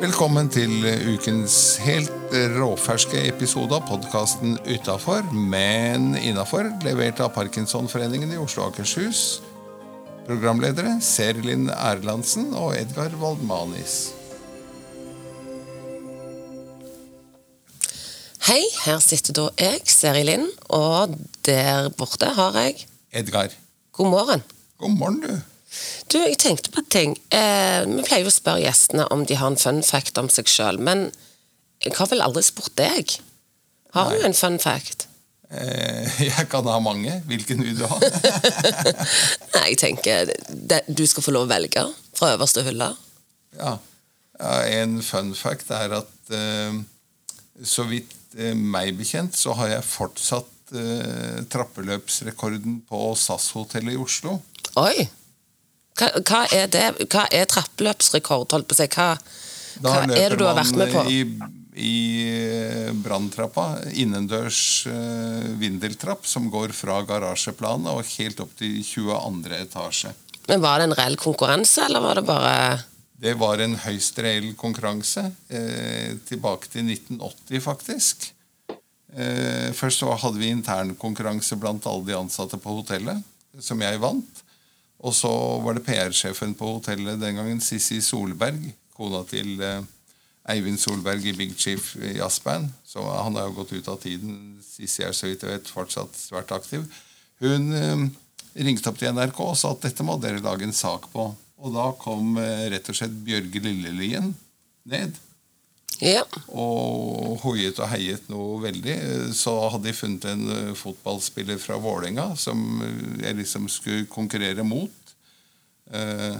Velkommen 0.00 0.46
til 0.54 0.84
ukens 1.10 1.80
helt 1.82 2.30
råferske 2.54 3.24
episode 3.26 3.74
av 3.74 3.88
podkasten 3.88 4.54
Utafor, 4.62 5.26
men 5.34 6.14
innafor, 6.14 6.70
levert 6.86 7.18
av 7.24 7.32
Parkinsonforeningen 7.34 8.30
i 8.30 8.38
Oslo 8.38 8.62
og 8.62 8.70
Akershus. 8.70 9.40
Programledere 10.28 11.00
Serlin 11.02 11.66
Erlandsen 11.74 12.54
og 12.54 12.78
Edgar 12.78 13.10
Waldmanis. 13.18 14.14
Hei, 18.46 18.62
her 18.86 19.02
sitter 19.02 19.34
da 19.34 19.50
jeg, 19.58 19.82
Seri 19.90 20.22
Lind, 20.30 20.46
og 20.70 21.18
der 21.42 21.90
borte 21.98 22.30
har 22.38 22.54
jeg 22.62 22.86
Edgar. 23.10 23.50
God 23.90 24.14
morgen. 24.14 24.46
God 24.78 24.94
morgen, 24.94 25.24
du. 25.26 25.49
Du, 26.10 26.18
jeg 26.18 26.38
tenkte 26.42 26.72
på 26.74 26.82
en 26.82 26.90
ting. 26.90 27.16
Eh, 27.30 27.82
vi 27.86 28.02
pleier 28.06 28.24
jo 28.24 28.32
å 28.32 28.34
spørre 28.34 28.64
gjestene 28.64 29.06
om 29.14 29.22
de 29.26 29.38
har 29.38 29.52
en 29.52 29.60
fun 29.60 29.82
fact 29.86 30.18
om 30.18 30.30
seg 30.32 30.50
sjøl, 30.50 30.80
men 30.82 31.08
jeg 31.84 31.94
har 31.96 32.10
vel 32.10 32.24
aldri 32.24 32.42
spurt 32.44 32.74
deg. 32.80 33.14
Har 33.94 34.10
Nei. 34.10 34.18
du 34.18 34.26
en 34.28 34.36
fun 34.36 34.58
fact? 34.62 35.06
Eh, 35.50 36.20
jeg 36.30 36.48
kan 36.50 36.66
ha 36.70 36.78
mange. 36.82 37.20
Hvilken 37.30 37.62
vil 37.64 37.78
du 37.78 37.86
ha? 37.90 37.98
Nei, 39.56 39.66
jeg 39.72 39.78
tenker 39.82 40.30
det, 40.48 40.82
du 40.86 41.04
skal 41.10 41.26
få 41.26 41.34
lov 41.34 41.48
å 41.48 41.52
velge 41.52 41.86
fra 42.18 42.34
øverste 42.36 42.64
hylle. 42.66 42.92
Ja. 43.58 43.76
ja 44.38 44.56
en 44.82 45.00
fun 45.06 45.34
fact 45.38 45.72
er 45.74 45.96
at 46.00 46.34
eh, 46.34 46.80
så 47.66 47.86
vidt 47.90 48.14
eh, 48.38 48.54
meg 48.54 48.94
bekjent, 48.98 49.38
så 49.38 49.54
har 49.58 49.74
jeg 49.74 49.86
fortsatt 49.86 50.74
eh, 50.74 51.40
trappeløpsrekorden 51.50 52.82
på 52.90 53.06
SAS-hotellet 53.18 53.96
i 53.96 54.02
Oslo. 54.02 54.38
Oi! 54.80 55.08
Hva, 56.00 56.10
hva 56.24 56.44
er 56.56 56.70
det? 56.72 56.86
Hva 57.12 57.26
er 57.28 57.48
trappeløpsrekord? 57.50 58.48
Holdt 58.54 58.68
på 58.70 58.76
å 58.76 58.78
si. 58.78 58.88
Hva, 58.94 59.10
hva 59.84 59.96
er 60.08 60.32
det 60.32 60.38
du 60.40 60.46
har 60.46 60.56
vært 60.56 60.78
med 60.80 60.94
på? 60.94 61.04
I, 61.12 61.20
i 61.76 61.96
eh, 62.24 62.88
branntrappa, 62.96 63.66
innendørs 63.92 64.62
eh, 64.88 65.50
vindeltrapp 65.60 66.24
som 66.28 66.48
går 66.52 66.72
fra 66.76 67.02
garasjeplanet 67.08 67.92
og 67.92 68.14
helt 68.16 68.40
opp 68.44 68.56
til 68.58 68.80
22. 68.80 69.60
etasje. 69.60 70.14
Men 70.48 70.64
Var 70.64 70.80
det 70.80 70.88
en 70.88 70.96
reell 70.98 71.20
konkurranse, 71.20 71.84
eller 71.86 72.02
var 72.02 72.18
det 72.18 72.26
bare 72.26 72.54
Det 73.20 73.36
var 73.38 73.60
en 73.60 73.76
høyst 73.84 74.18
reell 74.24 74.54
konkurranse. 74.58 75.28
Eh, 75.52 76.16
tilbake 76.26 76.72
til 76.72 76.88
1980, 76.88 77.60
faktisk. 77.60 78.30
Eh, 79.12 79.70
først 79.76 80.00
så 80.00 80.14
hadde 80.16 80.40
vi 80.40 80.52
internkonkurranse 80.54 81.58
blant 81.60 81.86
alle 81.86 82.08
de 82.08 82.16
ansatte 82.16 82.58
på 82.58 82.80
hotellet, 82.80 83.20
som 83.60 83.80
jeg 83.84 84.00
vant. 84.00 84.46
Og 85.00 85.14
så 85.16 85.30
var 85.64 85.76
det 85.76 85.86
PR-sjefen 85.86 86.52
på 86.58 86.74
hotellet 86.76 87.20
den 87.22 87.38
gangen, 87.40 87.62
Sissi 87.64 88.00
Solberg, 88.04 88.60
kona 88.96 89.22
til 89.28 89.54
eh, 89.64 89.80
Eivind 90.52 90.80
Solberg 90.80 91.24
i 91.24 91.36
Big 91.36 91.54
Chief 91.56 91.94
Jazzband. 91.96 92.68
Så 92.84 93.04
han 93.04 93.38
har 93.38 93.48
jo 93.48 93.60
gått 93.62 93.72
ut 93.72 93.88
av 93.88 94.00
tiden. 94.02 94.58
Sissi 94.64 95.06
er 95.06 95.16
så 95.16 95.30
vidt 95.30 95.46
jeg 95.46 95.54
vet 95.54 95.72
fortsatt 95.72 96.18
svært 96.18 96.52
aktiv. 96.56 96.84
Hun 97.40 97.72
eh, 97.76 98.04
ringte 98.60 98.92
opp 98.92 99.00
til 99.00 99.14
NRK 99.16 99.40
og 99.46 99.56
sa 99.56 99.72
at 99.72 99.88
dette 99.88 100.04
må 100.04 100.18
dere 100.20 100.44
lage 100.44 100.68
en 100.68 100.76
sak 100.76 101.08
på. 101.14 101.30
Og 101.60 101.74
da 101.76 101.90
kom 102.00 102.36
eh, 102.40 102.68
rett 102.74 102.92
og 102.92 103.00
slett 103.00 103.16
Bjørge 103.24 103.64
Lillelien 103.64 104.34
ned 104.90 105.16
Ja. 106.00 106.22
og 106.48 107.42
hoiet 107.42 107.76
og 107.82 107.90
heiet 107.92 108.30
noe 108.32 108.56
veldig. 108.62 108.94
Så 109.36 109.52
hadde 109.74 109.90
de 109.90 109.96
funnet 109.96 110.24
en 110.30 110.46
eh, 110.54 110.70
fotballspiller 110.78 111.58
fra 111.60 111.76
Vålerenga 111.82 112.30
som 112.40 112.62
eh, 112.86 113.02
jeg 113.26 113.36
liksom 113.42 113.66
skulle 113.68 114.06
konkurrere 114.08 114.64
mot. 114.64 115.12
Eh, 115.92 116.38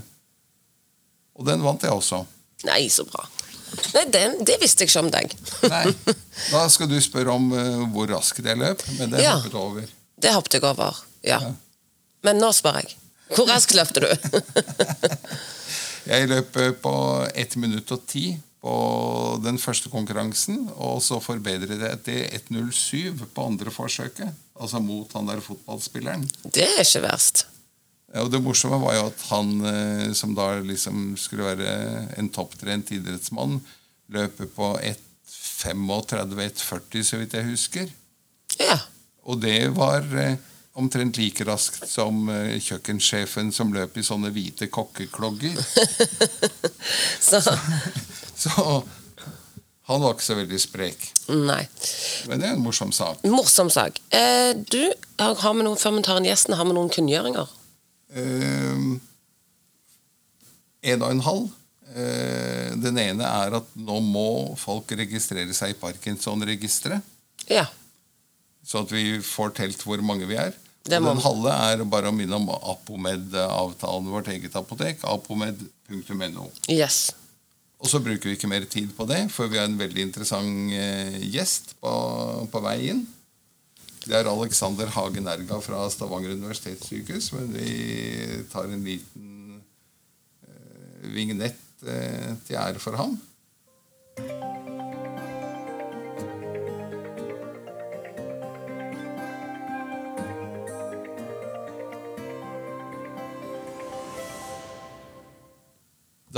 og 1.37 1.45
den 1.49 1.61
vant 1.65 1.85
jeg 1.85 1.93
også. 1.93 2.23
Nei, 2.69 2.87
så 2.93 3.05
bra. 3.09 3.27
Nei, 3.95 4.03
den, 4.11 4.41
Det 4.45 4.57
visste 4.63 4.83
jeg 4.85 4.91
ikke 4.91 5.03
om 5.05 5.11
deg. 5.13 5.35
Nei, 5.71 5.85
Da 6.55 6.65
skal 6.73 6.89
du 6.91 6.97
spørre 7.05 7.31
om 7.37 7.53
uh, 7.53 7.85
hvor 7.93 8.09
raskt 8.11 8.43
jeg 8.45 8.59
løp, 8.59 8.81
men 8.99 9.13
det 9.13 9.21
Ja. 9.23 9.37
hoppet 9.39 9.55
over. 9.61 9.85
Det 10.21 10.33
hoppet 10.35 10.57
jeg 10.59 10.65
over. 10.67 10.99
Ja. 11.25 11.39
Men 12.27 12.41
nå 12.43 12.51
spør 12.57 12.81
jeg. 12.81 12.97
Hvor 13.37 13.47
raskt 13.49 13.77
løpte 13.79 14.03
du? 14.03 14.11
Jeg 16.11 16.27
løp 16.33 16.57
på 16.83 16.93
1 17.39 17.55
minutt 17.61 17.93
og 17.95 18.01
10 18.09 18.33
på 18.61 19.41
den 19.41 19.57
første 19.59 19.89
konkurransen, 19.89 20.69
og 20.77 21.01
så 21.03 21.21
forbedret 21.23 21.81
det 21.81 22.05
til 22.05 22.25
1.07 22.53 23.25
på 23.35 23.47
andre 23.49 23.71
forsøket. 23.73 24.29
Altså 24.61 24.79
mot 24.85 25.13
han 25.17 25.29
der 25.31 25.41
fotballspilleren. 25.41 26.31
Det 26.45 26.67
er 26.67 26.81
ikke 26.85 27.03
verst. 27.07 27.47
Ja, 28.11 28.25
og 28.25 28.31
Det 28.33 28.43
morsomme 28.43 28.81
var 28.83 28.95
jo 28.99 29.07
at 29.07 29.21
han 29.31 29.51
eh, 29.71 30.13
som 30.19 30.35
da 30.37 30.59
liksom 30.61 31.17
skulle 31.17 31.57
være 31.57 32.07
en 32.19 32.29
topptrent 32.35 32.91
idrettsmann, 32.93 33.61
løper 34.11 34.47
på 34.51 34.79
1.35-1.40, 34.83 37.03
så 37.07 37.17
vidt 37.21 37.35
jeg 37.39 37.45
husker. 37.49 37.87
Ja. 38.59 38.79
Og 39.25 39.41
det 39.41 39.77
var 39.77 40.03
eh, 40.19 40.37
omtrent 40.75 41.17
like 41.21 41.45
raskt 41.47 41.89
som 41.89 42.29
eh, 42.35 42.61
kjøkkensjefen 42.61 43.53
som 43.55 43.73
løp 43.73 43.97
i 43.97 44.03
sånne 44.07 44.31
hvite 44.35 44.67
kokkeklogger. 44.73 45.57
Så 47.31 47.39
Så 48.45 48.83
han 49.91 50.01
var 50.05 50.15
ikke 50.15 50.23
så 50.23 50.37
veldig 50.39 50.59
sprek. 50.63 51.07
Nei. 51.35 51.65
Men 52.31 52.39
det 52.43 52.47
er 52.47 52.55
en 52.55 52.63
morsom 52.63 52.93
sak. 52.95 53.25
Morsom 53.27 53.73
sak. 53.75 53.97
Eh, 54.15 54.53
du, 54.55 54.93
har 55.19 55.55
vi 55.57 55.65
noen, 55.67 55.79
før 55.81 55.97
vi 55.97 56.05
tar 56.07 56.21
inn 56.21 56.29
gjesten, 56.29 56.55
har 56.55 56.69
vi 56.69 56.77
noen 56.77 56.93
kunngjøringer? 56.95 57.51
Eh, 58.15 58.85
en 60.93 61.03
og 61.03 61.11
en 61.11 61.25
halv. 61.27 61.51
Eh, 61.91 62.71
den 62.79 63.03
ene 63.03 63.27
er 63.27 63.59
at 63.59 63.75
nå 63.75 63.99
må 64.05 64.29
folk 64.61 64.95
registrere 64.95 65.51
seg 65.59 65.75
i 65.75 65.79
Parkinson-registeret. 65.81 67.03
Ja. 67.51 67.67
Så 68.63 68.85
at 68.85 68.95
vi 68.95 69.19
får 69.27 69.57
telt 69.59 69.83
hvor 69.83 70.03
mange 70.07 70.29
vi 70.31 70.39
er. 70.39 70.55
Den 70.87 71.05
halve 71.05 71.53
er 71.67 71.83
bare 71.91 72.13
å 72.13 72.15
minne 72.15 72.39
om 72.39 72.47
Apomed-avtalen, 72.55 74.15
vårt 74.15 74.31
eget 74.33 74.55
apotek. 74.55 75.03
Apomed.no. 75.03 76.47
Yes. 76.71 77.09
Og 77.81 77.89
så 77.89 78.01
bruker 78.05 78.29
vi 78.29 78.37
ikke 78.37 78.51
mer 78.51 78.67
tid 78.69 78.91
på 78.97 79.07
det, 79.09 79.23
for 79.33 79.49
vi 79.49 79.57
har 79.57 79.69
en 79.69 79.79
veldig 79.81 80.05
interessant 80.05 80.75
eh, 80.77 81.17
gjest 81.33 81.75
på, 81.81 81.93
på 82.53 82.63
vei 82.65 82.77
inn. 82.93 83.07
Det 84.05 84.17
er 84.17 84.29
Alexander 84.29 84.89
Hagen 84.93 85.29
Erga 85.29 85.61
fra 85.65 85.87
Stavanger 85.93 86.37
universitetssykehus. 86.37 87.33
Men 87.37 87.51
vi 87.57 87.73
tar 88.53 88.69
en 88.69 88.85
liten 88.85 89.59
eh, 90.45 91.09
vignett 91.17 91.85
eh, 91.89 92.37
til 92.47 92.61
ære 92.61 92.81
for 92.85 93.01
ham. 93.01 93.17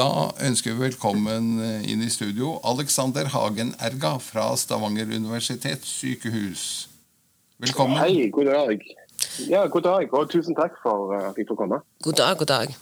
Da 0.03 0.33
ønsker 0.43 0.73
vi 0.73 0.89
velkommen 0.89 1.61
eh, 1.63 1.85
inn 1.93 2.01
i 2.03 2.09
studio 2.11 2.57
Alexander 2.67 3.29
Hagen 3.31 3.69
Erga 3.87 4.17
fra 4.19 4.49
Stavanger 4.59 5.07
universitetssykehus. 5.15 6.65
Velkommen. 7.63 8.01
Hei, 8.01 8.27
god 8.35 8.51
dag. 8.51 8.83
Ja, 9.47 9.61
god 9.71 9.87
dag, 9.87 10.17
og 10.19 10.33
tusen 10.33 10.59
takk 10.59 10.75
for 10.83 11.13
uh, 11.13 11.21
at 11.21 11.29
jeg 11.29 11.45
fikk 11.45 11.55
komme. 11.61 11.79
God 12.03 12.19
dag, 12.19 12.35
god 12.41 12.51
dag. 12.51 12.75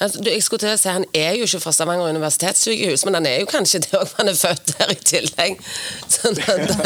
Altså, 0.00 0.22
du, 0.24 0.32
jeg 0.32 0.46
skulle 0.46 0.64
til 0.64 0.72
å 0.72 0.80
si 0.80 0.88
Han 0.88 1.04
er 1.12 1.36
jo 1.36 1.44
ikke 1.44 1.60
fra 1.66 1.76
Stavanger 1.76 2.16
universitetssykehus, 2.16 3.04
men 3.04 3.20
han 3.20 3.28
er 3.28 3.42
jo 3.42 3.52
kanskje 3.52 3.84
det 3.84 3.92
òg, 4.00 4.08
han 4.16 4.32
er 4.32 4.40
født 4.40 4.76
der 4.78 4.96
i 4.96 5.00
tillegg. 5.12 5.64
Sånn 6.16 6.40
at, 6.48 6.76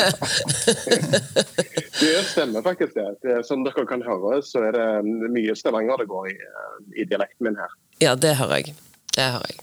Det 2.02 2.14
stemmer 2.34 2.64
faktisk 2.66 2.98
det. 2.98 3.10
det 3.22 3.42
som 3.46 3.62
dere 3.62 3.86
kan 3.86 4.02
høre, 4.02 4.40
så 4.42 4.66
er 4.66 4.80
det 4.80 4.88
mye 5.30 5.54
Stavanger 5.54 6.02
det 6.02 6.10
går 6.10 6.32
i, 6.34 6.40
uh, 6.40 6.80
i 6.96 7.06
dialekten 7.06 7.52
min 7.52 7.60
her. 7.62 7.76
ja, 8.02 8.16
det 8.18 8.40
hører 8.42 8.64
jeg. 8.64 8.82
Det 9.16 9.26
har 9.36 9.44
jeg. 9.48 9.58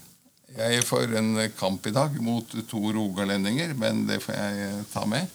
Jeg 0.59 0.83
får 0.85 1.13
en 1.19 1.29
kamp 1.59 1.85
i 1.87 1.91
dag 1.95 2.15
mot 2.25 2.55
to 2.69 2.79
rogalendinger, 2.95 3.73
men 3.77 4.05
det 4.09 4.17
får 4.23 4.35
jeg 4.35 4.63
eh, 4.65 4.79
ta 4.93 5.03
med. 5.09 5.27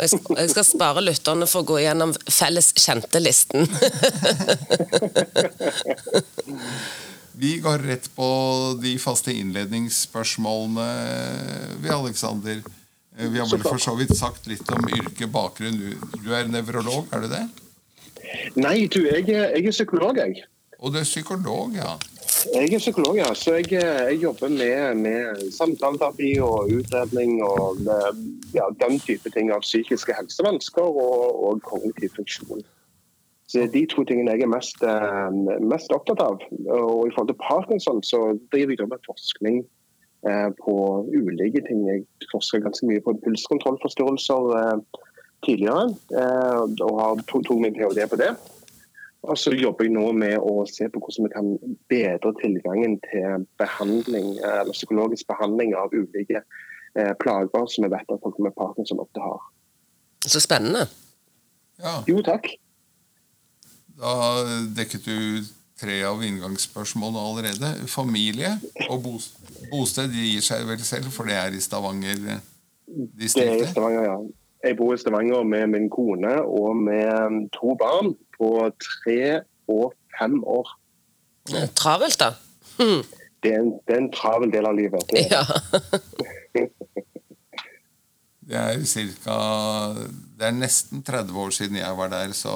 Jeg 0.00 0.08
skal, 0.08 0.38
jeg 0.40 0.50
skal 0.54 0.64
spare 0.64 1.02
lytterne 1.04 1.46
for 1.46 1.60
å 1.62 1.68
gå 1.68 1.76
gjennom 1.84 2.14
felles 2.32 2.70
kjente-listen. 2.80 3.68
Vi 7.32 7.58
går 7.64 7.78
rett 7.88 8.08
på 8.14 8.26
de 8.82 8.92
faste 9.00 9.32
innledningsspørsmålene, 9.34 10.86
vi, 11.82 11.88
Alexander. 11.90 12.60
Eh, 13.18 13.28
Vi 13.32 13.38
har 13.40 13.48
vel 13.50 13.62
for 13.64 13.80
så 13.80 13.94
vidt 13.98 14.12
sagt 14.18 14.46
litt 14.50 14.68
om 14.72 14.84
yrke, 14.88 15.26
bakgrunn. 15.32 15.78
Du- 15.80 16.18
Du 16.22 16.32
er 16.36 16.46
nevrolog, 16.48 17.06
er 17.12 17.20
du 17.20 17.28
det? 17.32 17.42
Nei, 18.56 18.86
du, 18.86 19.00
jeg, 19.08 19.28
er- 19.28 19.56
jeg 19.56 19.66
er 19.66 19.70
psykolog, 19.74 20.16
jeg. 20.20 20.44
Og 20.78 20.92
du 20.92 20.98
er 21.00 21.04
psykolog, 21.08 21.74
ja. 21.76 21.96
Jeg 22.54 22.74
er 22.74 22.82
psykolog, 22.82 23.16
ja. 23.16 23.30
Så 23.34 23.54
jeg, 23.60 23.72
eh, 23.78 24.02
jeg 24.10 24.20
jobber 24.22 24.48
med, 24.48 24.94
med 24.98 25.50
samtaleterapi 25.54 26.32
og 26.42 26.72
utredning 26.78 27.42
og 27.46 27.82
ja, 28.54 28.66
den 28.82 28.98
type 29.00 29.30
ting 29.30 29.52
av 29.54 29.62
psykiske 29.62 30.16
helsevansker 30.18 31.02
og, 31.06 31.44
og 31.46 31.62
kognitiv 31.66 32.16
funksjon. 32.16 32.64
Så 33.52 33.58
det 33.58 33.64
er 33.66 33.72
de 33.72 33.86
to 33.92 34.02
tingene 34.08 34.32
jeg 34.32 34.46
er 34.46 34.48
mest, 34.48 34.78
eh, 34.80 35.60
mest 35.60 35.92
opptatt 35.92 36.22
av. 36.24 36.40
Og 36.72 37.00
i 37.04 37.12
forhold 37.12 37.28
til 37.28 37.40
Parkinson 37.42 37.98
så 38.02 38.20
driver 38.52 38.80
jeg 38.80 38.88
med 38.88 39.02
forskning 39.04 39.58
eh, 40.28 40.48
på 40.62 40.76
ulike 41.12 41.60
ting. 41.66 41.82
Jeg 41.90 42.06
forsker 42.32 42.64
ganske 42.64 42.88
mye 42.88 43.02
på 43.04 43.12
pulskontrollforstyrrelser 43.26 44.48
eh, 44.60 45.02
tidligere, 45.44 45.84
eh, 46.22 46.62
og 46.86 47.00
har 47.02 47.22
tok 47.28 47.44
to 47.50 47.58
min 47.60 47.76
ph.d. 47.76 48.08
på 48.08 48.20
det. 48.22 48.32
Og 49.22 49.38
så 49.38 49.52
jobber 49.54 49.86
jeg 49.86 49.94
nå 49.94 50.08
med 50.18 50.34
å 50.42 50.64
se 50.66 50.88
på 50.90 50.98
hvordan 50.98 51.28
vi 51.28 51.32
kan 51.32 51.50
bedre 51.92 52.32
tilgangen 52.40 52.96
til 53.06 53.46
behandling, 53.60 54.34
eh, 54.40 54.58
eller 54.64 54.74
psykologisk 54.74 55.28
behandling 55.30 55.76
av 55.78 55.94
ulike 55.94 56.42
eh, 56.42 57.12
plager 57.22 57.68
som 57.70 57.86
vi 57.86 57.92
vet 57.92 58.10
at 58.10 58.24
folk 58.24 58.40
med 58.42 58.56
parkinson 58.58 59.02
ofte 59.02 59.22
har. 59.22 59.40
Så 60.26 60.42
spennende. 60.42 60.88
Ja, 61.82 62.00
Jo, 62.06 62.18
takk. 62.26 62.50
Da 64.02 64.12
dekket 64.74 65.06
du 65.06 65.18
tre 65.78 66.00
av 66.06 66.22
inngangsspørsmålene 66.24 67.22
allerede. 67.22 67.72
Familie 67.90 68.56
og 68.88 69.06
bosted 69.70 70.14
gir 70.14 70.42
seg 70.42 70.66
vel 70.66 70.82
selv, 70.86 71.10
for 71.14 71.30
det 71.30 71.38
er 71.38 71.54
i 71.54 71.62
Stavanger. 71.62 72.22
Det 72.86 73.30
er 73.38 73.54
i 73.62 73.70
Stavanger, 73.70 74.06
ja. 74.06 74.18
Jeg 74.62 74.78
bor 74.78 74.94
i 74.94 74.98
Stavanger 74.98 75.42
med 75.46 75.72
min 75.72 75.88
kone 75.90 76.36
og 76.42 76.76
med 76.86 77.48
to 77.54 77.74
barn 77.78 78.12
på 78.42 78.50
tre 78.82 79.42
og 79.70 79.92
fem 80.18 80.40
år. 80.42 80.70
Travelt, 81.78 82.18
da. 82.18 82.32
Det 83.42 83.50
er 83.52 83.60
en, 83.60 83.72
det 83.86 83.94
er 83.94 84.00
en 84.02 84.10
travel 84.14 84.50
del 84.52 84.66
av 84.66 84.74
livet. 84.78 85.06
Det, 85.14 85.28
Ja. 85.30 85.44
Det 88.42 88.58
er 88.58 88.80
cirka 88.84 89.34
Det 90.36 90.48
er 90.48 90.56
nesten 90.56 91.00
30 91.06 91.36
år 91.38 91.52
siden 91.54 91.78
jeg 91.78 91.96
var 91.96 92.10
der, 92.12 92.32
så 92.36 92.50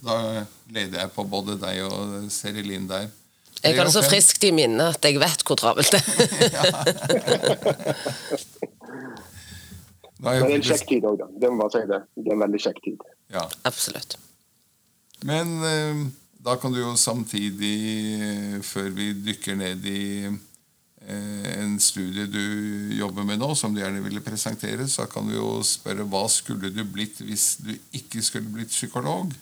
da 0.00 0.44
leder 0.72 1.02
jeg 1.02 1.10
på 1.12 1.24
både 1.28 1.58
deg 1.60 1.82
og 1.84 2.30
Serilin 2.32 2.86
der. 2.88 3.10
Jeg 3.64 3.76
har 3.76 3.88
det 3.88 3.92
så 3.96 4.04
friskt 4.06 4.46
i 4.46 4.52
minnet 4.54 4.94
at 4.94 5.04
jeg 5.04 5.18
vet 5.20 5.42
hvor 5.44 5.58
travelt 5.58 5.90
det 5.92 6.00
er. 6.00 6.06
Er 10.26 10.40
Men 10.40 10.46
det 10.48 10.54
er 10.54 10.56
en 10.56 10.62
kjekk 10.64 10.86
tid 10.88 11.04
òg, 11.04 11.18
da. 11.20 11.26
Det 11.28 11.48
må 11.52 11.58
bare 11.60 11.72
si 11.74 11.88
det. 11.90 11.98
Det 12.16 12.30
er 12.30 12.36
en 12.38 12.40
veldig 12.40 12.60
kjekk 12.64 12.78
tid. 12.86 13.02
Ja. 13.34 13.42
Absolutt. 13.68 14.16
Men 15.24 15.56
eh, 15.64 16.06
da 16.44 16.56
kan 16.60 16.72
du 16.72 16.82
jo 16.82 16.92
samtidig, 17.00 17.76
eh, 18.20 18.58
før 18.64 18.90
vi 18.96 19.12
dykker 19.24 19.56
ned 19.56 19.86
i 19.88 20.28
eh, 20.28 21.46
en 21.56 21.78
studie 21.80 22.26
du 22.28 22.92
jobber 22.98 23.24
med 23.24 23.40
nå, 23.40 23.54
som 23.56 23.74
du 23.74 23.80
gjerne 23.80 24.04
ville 24.04 24.24
presentere, 24.24 24.88
så 24.88 25.08
kan 25.08 25.28
du 25.28 25.38
jo 25.38 25.50
spørre 25.64 26.04
hva 26.04 26.26
skulle 26.28 26.72
du 26.74 26.82
blitt 26.84 27.22
hvis 27.24 27.54
du 27.64 27.72
ikke 27.96 28.22
skulle 28.22 28.52
blitt 28.52 28.74
psykolog? 28.74 29.32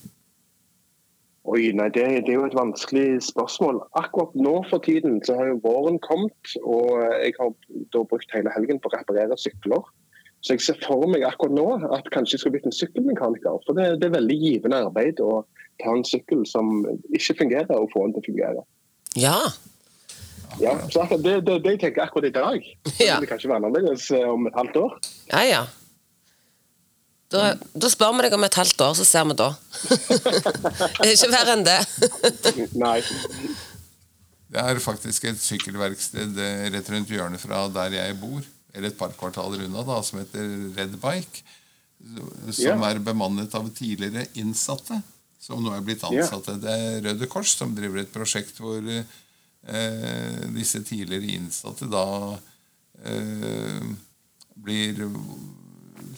Oi, 1.45 1.75
nei, 1.77 1.91
det, 1.93 2.07
det 2.25 2.33
er 2.33 2.39
jo 2.39 2.47
et 2.49 2.57
vanskelig 2.57 3.19
spørsmål. 3.27 3.83
Akkurat 4.01 4.33
nå 4.39 4.55
for 4.71 4.81
tiden 4.81 5.19
så 5.27 5.35
har 5.37 5.51
jo 5.51 5.61
våren 5.67 5.99
kommet, 6.01 6.55
og 6.63 7.03
jeg 7.21 7.35
har 7.37 7.51
da 7.93 8.01
brukt 8.09 8.33
hele 8.33 8.53
helgen 8.55 8.81
på 8.81 8.89
å 8.89 8.95
reparere 8.95 9.37
sykler. 9.37 9.85
Så 10.45 10.57
jeg 10.57 10.61
ser 10.61 10.81
for 10.85 11.07
meg 11.09 11.25
akkurat 11.25 11.55
nå 11.57 11.67
at 11.97 12.09
kanskje 12.13 12.37
jeg 12.37 12.43
skulle 12.43 12.59
blitt 12.59 12.69
en 12.69 12.77
sykkelmekaniker. 12.77 13.63
For 13.65 13.77
det, 13.77 13.95
det 14.03 14.11
er 14.11 14.19
veldig 14.19 14.37
givende 14.43 14.83
arbeid 14.85 15.23
å 15.25 15.39
ta 15.81 15.95
en 15.95 16.05
sykkel 16.07 16.45
som 16.49 16.83
ikke 17.17 17.39
fungerer, 17.39 17.73
og 17.79 17.89
få 17.95 18.05
den 18.05 18.17
til 18.17 18.21
å 18.21 18.29
fungere. 18.29 18.67
Ja. 19.17 19.39
Ja, 20.61 20.75
så 20.93 21.03
akkurat 21.03 21.25
det, 21.25 21.39
det, 21.47 21.57
det 21.65 21.73
jeg 21.75 21.81
tenker 21.87 22.05
akkurat 22.05 22.29
i 22.29 22.35
dag. 22.35 22.69
Ja. 23.01 23.17
Det 23.23 23.31
kan 23.31 23.41
ikke 23.41 23.51
være 23.51 23.63
annerledes 23.63 24.11
eh, 24.15 24.27
om 24.29 24.47
et 24.47 24.59
halvt 24.59 24.77
år. 24.85 24.99
Ja, 25.33 25.41
ja. 25.49 25.63
Da, 27.33 27.55
da 27.73 27.91
spør 27.91 28.13
vi 28.15 28.27
deg 28.27 28.37
om 28.37 28.45
et 28.47 28.59
halvt 28.61 28.85
år, 28.85 28.93
så 29.01 29.07
ser 29.09 29.25
vi 29.27 29.39
da. 29.39 29.49
det 31.01 31.09
er 31.09 31.15
ikke 31.17 31.33
verre 31.33 31.57
enn 31.57 31.65
det. 31.67 31.79
Nei. 32.79 32.99
Det 34.55 34.63
er 34.63 34.79
faktisk 34.83 35.27
et 35.27 35.41
sykkelverksted 35.43 36.37
eh, 36.39 36.67
rett 36.77 36.91
rundt 36.93 37.11
hjørnet 37.11 37.43
fra 37.43 37.65
der 37.75 37.97
jeg 37.97 38.19
bor, 38.21 38.45
eller 38.75 38.91
et 38.91 38.99
par 38.99 39.13
kvartaler 39.17 39.65
unna, 39.69 39.83
da, 39.87 40.01
som 40.03 40.19
heter 40.21 40.75
Red 40.77 40.97
Bike. 41.03 41.43
Som 42.53 42.65
Ja. 42.83 42.91
er 42.91 42.99
bemannet 43.01 43.55
av 43.55 43.69
tidligere 43.73 44.27
innsatte, 44.35 44.99
som 45.41 45.63
nå 45.65 45.73
er 45.77 45.81
blitt 45.87 46.03
Ja. 46.03 46.11
ansatte. 46.11 46.59
Det 46.61 46.69
er 46.71 47.01
Røde 47.07 47.27
Kors 47.31 47.55
som 47.57 47.75
driver 47.75 48.01
et 48.03 48.13
prosjekt 48.13 48.59
hvor 48.61 48.83
eh, 48.85 50.49
disse 50.53 50.83
tidligere 50.85 51.31
innsatte 51.39 51.89
da 51.89 52.39
eh, 53.05 53.81
blir 54.57 55.01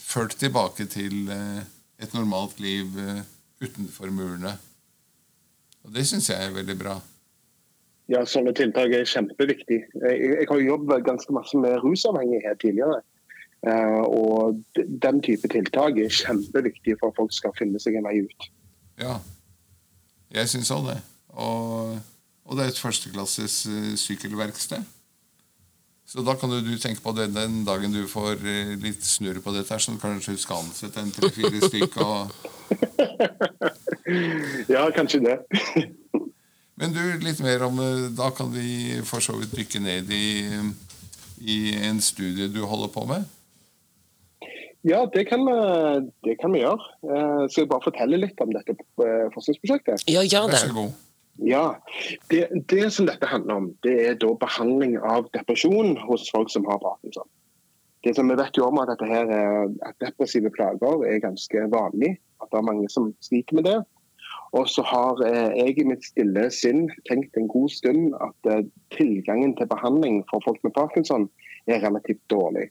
ført 0.02 0.34
tilbake 0.40 0.88
til 0.90 1.28
eh, 1.30 1.62
et 2.02 2.12
normalt 2.14 2.58
liv 2.60 2.96
eh, 2.98 3.22
utenfor 3.62 4.10
murene. 4.10 4.56
Og 5.86 5.92
det 5.94 6.06
syns 6.08 6.28
jeg 6.32 6.40
er 6.48 6.56
veldig 6.56 6.76
bra. 6.80 6.96
Ja, 8.12 8.22
sånne 8.28 8.52
tiltak 8.54 8.92
er 8.94 9.08
kjempeviktig. 9.08 9.80
Jeg, 9.98 10.18
jeg 10.22 10.46
har 10.48 10.60
jo 10.60 10.72
jobbet 10.72 11.06
ganske 11.06 11.34
masse 11.34 11.58
med 11.58 11.80
rusavhengighet 11.82 12.60
tidligere. 12.62 13.00
Eh, 13.66 14.02
og 14.04 14.60
den 14.76 15.22
type 15.26 15.48
tiltak 15.50 15.98
er 15.98 16.12
kjempeviktig 16.12 16.98
for 17.00 17.10
at 17.10 17.18
folk 17.18 17.34
skal 17.34 17.54
finne 17.58 17.80
seg 17.82 17.98
en 17.98 18.06
vei 18.06 18.20
ut. 18.22 18.50
Ja, 19.02 19.16
jeg 20.34 20.52
syns 20.52 20.70
òg 20.74 20.92
det. 20.92 21.00
Og, 21.34 21.96
og 22.46 22.56
det 22.56 22.66
er 22.66 22.70
et 22.74 22.78
førsteklasses 22.84 23.64
eh, 23.72 23.96
sykkelverksted. 23.98 24.86
Så 26.06 26.22
da 26.22 26.36
kan 26.38 26.52
du, 26.52 26.60
du 26.62 26.76
tenke 26.78 27.02
på 27.02 27.10
det 27.16 27.32
den 27.34 27.64
dagen 27.66 27.90
du 27.90 28.04
får 28.06 28.38
eh, 28.46 28.76
litt 28.78 29.02
snurr 29.02 29.42
på 29.42 29.50
dette, 29.56 29.72
her, 29.74 29.82
så 29.82 29.96
kanskje 29.98 30.36
du 30.36 30.42
skal 30.44 30.62
ansette 30.62 31.02
en 31.02 31.10
tre-fire 31.10 31.58
stykk 31.66 31.98
Og, 32.06 32.30
Ja, 34.74 34.86
kanskje 34.94 35.24
det. 35.26 35.36
men 36.76 36.92
du, 36.92 37.00
litt 37.24 37.40
mer 37.44 37.62
om 37.66 37.78
eh, 37.80 38.08
Da 38.16 38.30
kan 38.36 38.50
vi 38.52 39.00
for 39.04 39.20
så 39.24 39.36
vidt 39.40 39.54
dykke 39.56 39.80
ned 39.84 40.10
i, 40.12 40.26
i 41.40 41.58
en 41.88 42.00
studie 42.04 42.48
du 42.52 42.62
holder 42.68 42.92
på 42.94 43.06
med. 43.08 43.24
Ja, 44.86 45.00
det 45.14 45.24
kan, 45.28 45.40
vi- 45.46 46.10
det 46.28 46.36
kan 46.40 46.52
vi 46.54 46.60
gjøre. 46.62 46.84
Eh, 47.02 47.48
Skal 47.50 47.64
jeg 47.64 47.70
bare 47.72 47.82
fortelle 47.88 48.20
litt 48.22 48.38
om 48.44 48.52
dette 48.54 48.76
eh, 49.02 49.26
forskningsprosjektet? 49.34 50.04
Ja, 50.06 50.22
gjør 50.22 50.46
Vær 50.46 50.54
det. 50.54 50.60
så 50.62 50.76
god. 50.76 50.92
Ja, 51.44 51.64
det, 52.30 52.44
det 52.70 52.86
som 52.94 53.08
dette 53.10 53.26
handler 53.28 53.58
om, 53.60 53.66
det 53.84 53.96
er 54.08 54.14
da 54.22 54.30
behandling 54.40 54.94
av 55.04 55.26
depresjon 55.34 55.96
hos 56.06 56.30
folk 56.32 56.48
som 56.54 56.64
har 56.70 56.78
parkinson. 56.80 57.26
Det 58.06 58.14
som 58.16 58.28
Vi 58.30 58.36
vet 58.38 58.56
jo 58.56 58.68
om 58.68 58.78
at, 58.78 58.88
dette 58.92 59.08
her, 59.10 59.26
er- 59.26 59.74
at 59.88 59.98
depressive 60.00 60.52
plager 60.54 61.02
er 61.10 61.18
ganske 61.24 61.66
vanlig. 61.72 62.14
At 62.40 62.52
det 62.52 62.60
er 62.60 62.68
mange 62.70 62.88
som 62.92 63.10
sliter 63.24 63.58
med 63.58 63.64
det. 63.66 63.76
Og 64.56 64.68
så 64.72 64.82
har 64.88 65.20
eh, 65.26 65.52
jeg 65.58 65.80
i 65.80 65.88
mitt 65.90 66.04
stille 66.06 66.46
sinn 66.54 66.86
tenkt 67.10 67.36
en 67.36 67.48
god 67.52 67.72
stund 67.74 68.14
at 68.24 68.50
eh, 68.52 68.64
tilgangen 68.96 69.56
til 69.58 69.68
behandling 69.68 70.22
for 70.30 70.44
folk 70.46 70.62
med 70.64 70.72
parkinson 70.76 71.28
er 71.66 71.82
relativt 71.84 72.22
dårlig. 72.32 72.70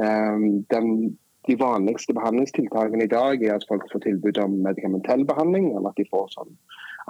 Eh, 0.00 0.46
den, 0.72 1.18
de 1.48 1.56
vanligste 1.60 2.16
behandlingstiltakene 2.16 3.04
i 3.04 3.12
dag 3.12 3.44
er 3.44 3.58
at 3.58 3.66
folk 3.68 3.84
får 3.92 4.06
tilbud 4.06 4.40
om 4.40 4.62
medikamentell 4.64 5.26
behandling, 5.28 5.72
eller 5.74 5.92
at 5.92 6.00
de 6.00 6.08
får 6.12 6.30
sånn 6.36 6.54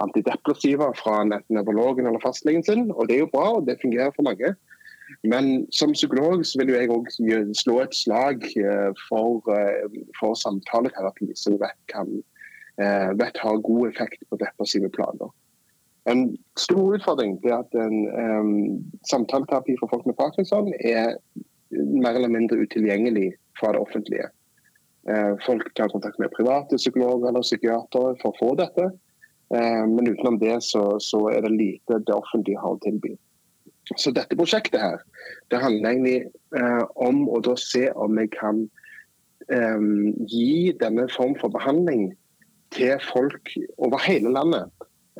antidepressiva 0.01 0.89
fra 0.97 1.21
nevrologen 1.29 2.07
eller 2.09 2.23
fastlegen 2.23 2.65
sin. 2.67 2.89
Og 2.95 3.07
det 3.07 3.15
er 3.19 3.25
jo 3.25 3.31
bra, 3.31 3.47
og 3.59 3.69
det 3.69 3.79
fungerer 3.83 4.11
for 4.15 4.27
mange. 4.27 4.55
Men 5.27 5.67
som 5.75 5.91
psykolog 5.93 6.43
så 6.47 6.59
vil 6.61 6.71
jeg 6.71 6.91
òg 6.91 7.07
slå 7.59 7.81
et 7.83 7.95
slag 7.95 8.43
eh, 8.59 8.91
for, 9.07 9.39
for 10.19 10.35
samtaleterapi, 10.39 11.31
som 11.35 11.55
vi 11.55 11.63
vet 11.63 11.79
kan 11.91 12.11
vet 13.19 13.37
har 13.43 13.61
god 13.65 13.89
effekt 13.89 14.23
på 14.29 14.39
depressive 14.41 14.89
plager. 14.95 15.29
En 16.09 16.37
stor 16.57 16.95
utfordring 16.95 17.37
er 17.45 17.59
at 17.59 17.75
en, 17.77 17.97
em, 18.17 18.53
samtaleterapi 19.09 19.75
for 19.79 19.91
folk 19.91 20.05
med 20.09 20.17
parkinson 20.17 20.71
er 20.79 21.13
mer 21.71 22.17
eller 22.17 22.31
mindre 22.31 22.57
utilgjengelig 22.63 23.33
fra 23.59 23.73
det 23.75 23.81
offentlige. 23.81 24.29
Eh, 25.09 25.33
folk 25.45 25.73
tar 25.75 25.89
kontakt 25.93 26.19
med 26.19 26.33
private 26.37 26.77
psykologer 26.77 27.29
eller 27.29 27.45
psykiatere 27.45 28.15
for 28.21 28.31
å 28.31 28.39
få 28.39 28.55
dette. 28.57 28.89
Eh, 29.53 29.85
Men 29.87 30.07
utenom 30.07 30.39
det 30.39 30.63
så, 30.63 30.99
så 30.99 31.27
er 31.29 31.41
det 31.41 31.51
lite 31.51 32.01
det 32.07 32.15
offentlige 32.15 32.61
har 32.61 32.77
å 32.77 32.81
tilby. 32.81 33.15
Så 33.97 34.13
dette 34.15 34.37
prosjektet 34.37 34.79
her, 34.81 35.01
det 35.51 35.59
handler 35.59 35.89
egentlig 35.89 36.31
eh, 36.55 36.83
om 36.95 37.25
å 37.29 37.41
se 37.57 37.89
om 37.91 38.15
vi 38.15 38.27
kan 38.31 38.69
eh, 39.49 39.81
gi 40.31 40.71
denne 40.79 41.09
form 41.11 41.35
for 41.41 41.49
behandling 41.53 42.11
til 42.75 42.95
folk 43.13 43.51
over 43.77 44.01
hele 44.05 44.31
landet 44.33 44.69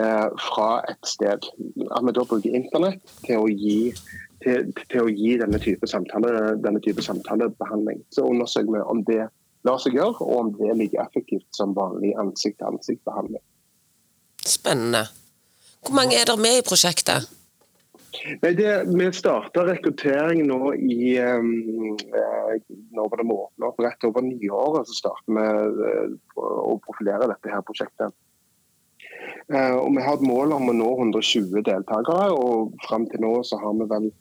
eh, 0.02 0.30
fra 0.48 0.70
et 0.92 1.08
sted. 1.08 1.48
At 1.92 2.06
vi 2.06 2.16
da 2.16 2.26
bruker 2.26 2.58
internett 2.58 3.04
til 3.26 3.44
å 3.44 3.50
gi, 3.50 3.92
til, 4.44 4.72
til 4.88 5.04
å 5.04 5.12
gi 5.12 5.36
denne, 5.42 5.60
type 5.62 5.88
samtale, 5.90 6.54
denne. 6.64 7.98
Så 8.14 8.28
undersøker 8.28 8.78
vi 8.78 8.86
om 8.94 9.04
det 9.08 9.26
lar 9.68 9.82
seg 9.82 9.98
gjøre, 9.98 10.24
og 10.26 10.38
om 10.40 10.54
det 10.58 10.72
er 10.72 10.80
like 10.80 11.02
effektivt 11.04 11.50
som 11.56 11.76
vanlig 11.78 12.16
ansikt-til-ansikt-behandling. 12.22 13.44
Spennende. 14.42 15.06
Hvor 15.82 15.98
mange 15.98 16.18
er 16.18 16.26
dere 16.30 16.42
med 16.42 16.62
i 16.62 16.66
prosjektet? 16.66 17.30
Nei, 18.42 18.54
det, 18.54 18.72
Vi 18.92 19.12
starta 19.16 19.64
rekruttering 19.68 20.44
nå 20.48 20.74
i 20.76 21.14
um, 21.24 21.52
Nå 22.92 23.06
var 23.08 23.22
det 23.22 23.28
må 23.30 23.38
åpne 23.46 23.70
opp 23.70 23.80
rett 23.84 24.04
over 24.08 24.26
nyåret. 24.26 24.90
Så 24.90 24.98
starter 24.98 25.38
vi 25.38 25.46
uh, 25.46 26.44
å 26.44 26.76
profilere 26.84 27.30
dette 27.32 27.54
her 27.54 27.64
prosjektet. 27.68 28.12
Uh, 29.52 29.78
og 29.80 29.96
Vi 29.96 30.04
har 30.04 30.18
et 30.18 30.28
mål 30.28 30.56
om 30.58 30.70
å 30.72 30.76
nå 30.76 30.92
120 30.98 31.64
deltakere, 31.68 32.32
og 32.36 32.76
fram 32.88 33.08
til 33.12 33.24
nå 33.24 33.34
så 33.48 33.60
har 33.62 33.76
vi 33.80 33.88
vel 33.92 34.12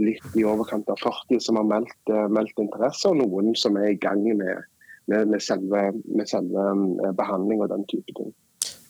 litt 0.00 0.36
i 0.38 0.46
overkant 0.48 0.88
av 0.88 1.00
40 1.02 1.42
som 1.44 1.58
har 1.60 1.66
meldt, 1.68 1.98
uh, 2.12 2.26
meldt 2.32 2.62
interesse, 2.62 3.10
og 3.10 3.20
noen 3.20 3.54
som 3.58 3.78
er 3.80 3.92
i 3.92 3.98
gang 4.00 4.22
med, 4.30 4.62
med, 5.10 5.34
med 5.34 5.42
selve, 5.44 5.90
med 6.06 6.30
selve 6.30 6.70
eh, 6.70 7.12
behandling 7.18 7.64
og 7.64 7.72
den 7.72 7.84
type 7.90 8.14
ting. 8.16 8.30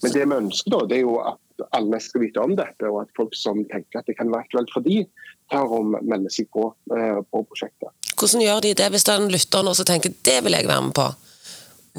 Men 0.02 0.14
det 0.14 0.25
vi 0.25 0.37
ønsker, 0.37 0.73
da, 0.73 0.85
det 0.88 1.00
er 1.00 1.05
jo 1.05 1.17
at 1.25 1.40
alle 1.76 2.00
skal 2.02 2.25
vite 2.25 2.43
om 2.43 2.55
dette, 2.59 2.88
og 2.88 3.02
at 3.05 3.11
folk 3.17 3.35
som 3.37 3.62
tenker 3.71 4.00
at 4.00 4.09
det 4.11 4.17
kan 4.19 4.31
være 4.33 4.47
aktuelt 4.47 4.73
for 4.75 4.85
de, 4.85 5.02
tar 5.50 5.73
om 5.75 5.97
seg 6.31 6.49
på, 6.55 6.69
på 6.90 7.43
prosjektet. 7.50 7.90
Hvordan 8.21 8.45
gjør 8.45 8.62
de 8.64 8.75
det 8.76 8.88
hvis 8.93 9.07
det 9.07 9.14
er 9.14 9.23
en 9.23 9.33
lytter 9.33 9.67
nå 9.67 9.75
som 9.76 9.88
tenker 9.88 10.14
det 10.29 10.38
vil 10.45 10.57
jeg 10.57 10.69
være 10.69 10.87
med 10.88 10.97
på? 10.97 11.07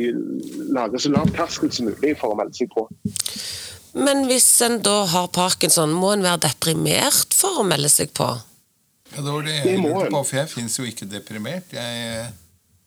lage 0.73 1.01
så 1.01 1.11
lav 1.11 1.27
terskel 1.35 1.73
som 1.75 1.89
mulig 1.89 2.13
for 2.21 2.33
å 2.33 2.37
melde 2.39 2.55
seg 2.55 2.71
på. 2.71 2.85
Men 3.99 4.23
hvis 4.29 4.47
en 4.63 4.79
da 4.85 5.01
har 5.11 5.27
parkinson, 5.35 5.91
må 5.91 6.13
en 6.15 6.23
være 6.23 6.45
deprimert 6.47 7.35
for 7.35 7.61
å 7.61 7.67
melde 7.67 7.91
seg 7.91 8.13
på? 8.15 8.29
Ja, 9.09 9.19
Det 9.25 9.27
var 9.27 9.45
det 9.49 9.57
jeg 9.57 9.81
lurte 9.83 10.07
på, 10.13 10.23
for 10.23 10.39
jeg 10.39 10.51
fins 10.53 10.79
jo 10.79 10.87
ikke 10.87 11.09
deprimert. 11.09 11.73
Jeg 11.73 12.29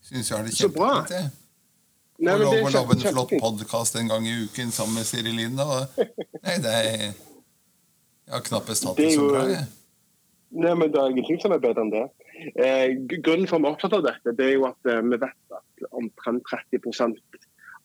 syns 0.09 0.31
jeg 0.31 0.38
har 0.38 0.47
det 0.47 0.57
kjempefint. 0.57 1.38
Nei, 2.23 2.35
og 2.37 2.45
lov 2.45 2.69
å 2.69 2.71
lage 2.71 2.95
en 2.95 3.14
flott 3.17 3.33
podkast 3.43 3.97
en 3.99 4.11
gang 4.12 4.26
i 4.31 4.33
uken 4.45 4.71
sammen 4.75 5.00
med 5.00 5.07
Siri 5.09 5.33
Linn. 5.35 5.57
Nei, 5.59 6.57
det 6.62 6.73
er 6.73 6.91
Jeg 7.02 8.35
har 8.37 8.45
knappest 8.47 8.87
hatt 8.87 9.00
det, 9.00 9.09
det 9.11 9.17
så 9.17 9.25
bra, 9.26 9.43
jeg. 9.50 9.64
Nei, 10.62 10.75
men 10.79 10.93
Det 10.93 11.00
er 11.00 11.11
ingenting 11.11 11.41
som 11.43 11.55
er 11.57 11.62
bedre 11.64 11.83
enn 11.83 11.91
det. 11.91 12.05
Eh, 12.62 12.95
grunnen 13.25 13.49
for 13.50 13.59
at 13.59 13.64
vi 13.64 13.67
er 13.67 13.75
opptatt 13.75 13.97
av 13.99 14.05
dette, 14.07 14.35
det 14.38 14.47
er 14.47 14.55
jo 14.55 14.69
at 14.69 14.91
eh, 14.93 15.02
vi 15.02 15.19
vet 15.19 15.57
at 15.59 15.87
omtrent 15.99 16.47
30% 16.52 17.19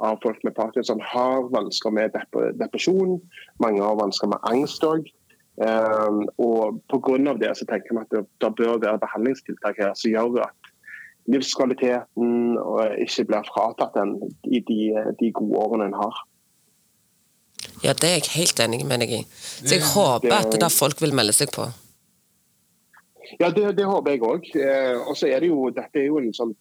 av 0.05 0.19
folk 0.21 0.43
med 0.45 0.53
parkinson 0.53 1.01
har 1.01 1.49
vansker 1.53 1.93
med 1.97 2.13
depresjon. 2.61 3.17
Mange 3.63 3.81
har 3.81 3.97
vansker 3.97 4.29
med 4.29 4.49
angst 4.51 4.85
òg. 4.85 5.09
Eh, 5.65 6.21
og 6.37 6.77
Pga. 6.93 7.33
det 7.41 7.55
så 7.57 7.65
tenker 7.65 7.95
vi 7.95 8.03
at 8.05 8.13
det, 8.13 8.25
det, 8.43 8.53
bør 8.61 8.77
være 8.83 9.01
behandlingstiltak 9.01 9.81
her 9.81 9.97
som 9.97 10.13
gjør 10.13 10.43
at 10.45 10.66
livskvaliteten 11.27 12.57
ikke 13.03 13.25
blir 13.29 13.47
fratatt 13.49 13.97
den 13.97 14.15
i 14.47 14.61
de, 14.67 14.79
de 15.19 15.31
gode 15.35 15.63
årene 15.63 15.89
en 15.89 15.97
har. 15.97 16.21
Ja, 17.83 17.93
det 17.93 18.07
er 18.09 18.15
jeg 18.19 18.31
helt 18.35 18.61
enig 18.63 18.85
med 18.87 19.03
deg 19.03 19.11
i. 19.19 19.25
Så 19.27 19.75
jeg 19.75 19.83
håper 19.85 20.29
det, 20.29 20.37
at 20.37 20.55
det 20.55 20.65
er 20.65 20.73
folk 20.73 21.01
vil 21.03 21.15
melde 21.17 21.35
seg 21.35 21.51
på. 21.53 21.67
Ja, 23.41 23.49
det, 23.51 23.73
det 23.77 23.85
håper 23.85 24.15
jeg 24.15 24.23
òg. 24.23 24.47
Eh, 24.55 24.95
og 25.03 25.17
så 25.19 25.27
er 25.29 25.43
det 25.43 25.51
jo, 25.51 25.67
dette 25.75 25.99
er 25.99 26.07
jo 26.07 26.21
en 26.21 26.33
sånn 26.33 26.55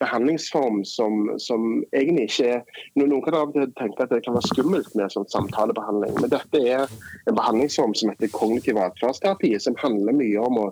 behandlingsform 0.00 0.80
som, 0.88 1.26
som 1.38 1.64
egentlig 1.92 2.30
ikke 2.30 2.52
er 2.54 2.84
Noen 2.96 3.20
kan 3.24 3.36
av 3.36 3.50
og 3.50 3.56
til 3.56 3.72
tenke 3.76 4.04
at 4.04 4.12
det 4.14 4.22
kan 4.24 4.36
være 4.36 4.48
skummelt 4.48 4.94
med 4.96 5.12
sånn 5.12 5.28
samtalebehandling, 5.32 6.14
men 6.22 6.32
dette 6.32 6.62
er 6.62 6.86
en 7.28 7.36
behandlingsform 7.36 7.92
som 7.98 8.12
heter 8.12 8.32
kognitiv 8.32 8.80
atferdsterapi, 8.80 9.52
som 9.60 9.76
handler 9.82 10.16
mye 10.16 10.46
om 10.46 10.62
å 10.62 10.70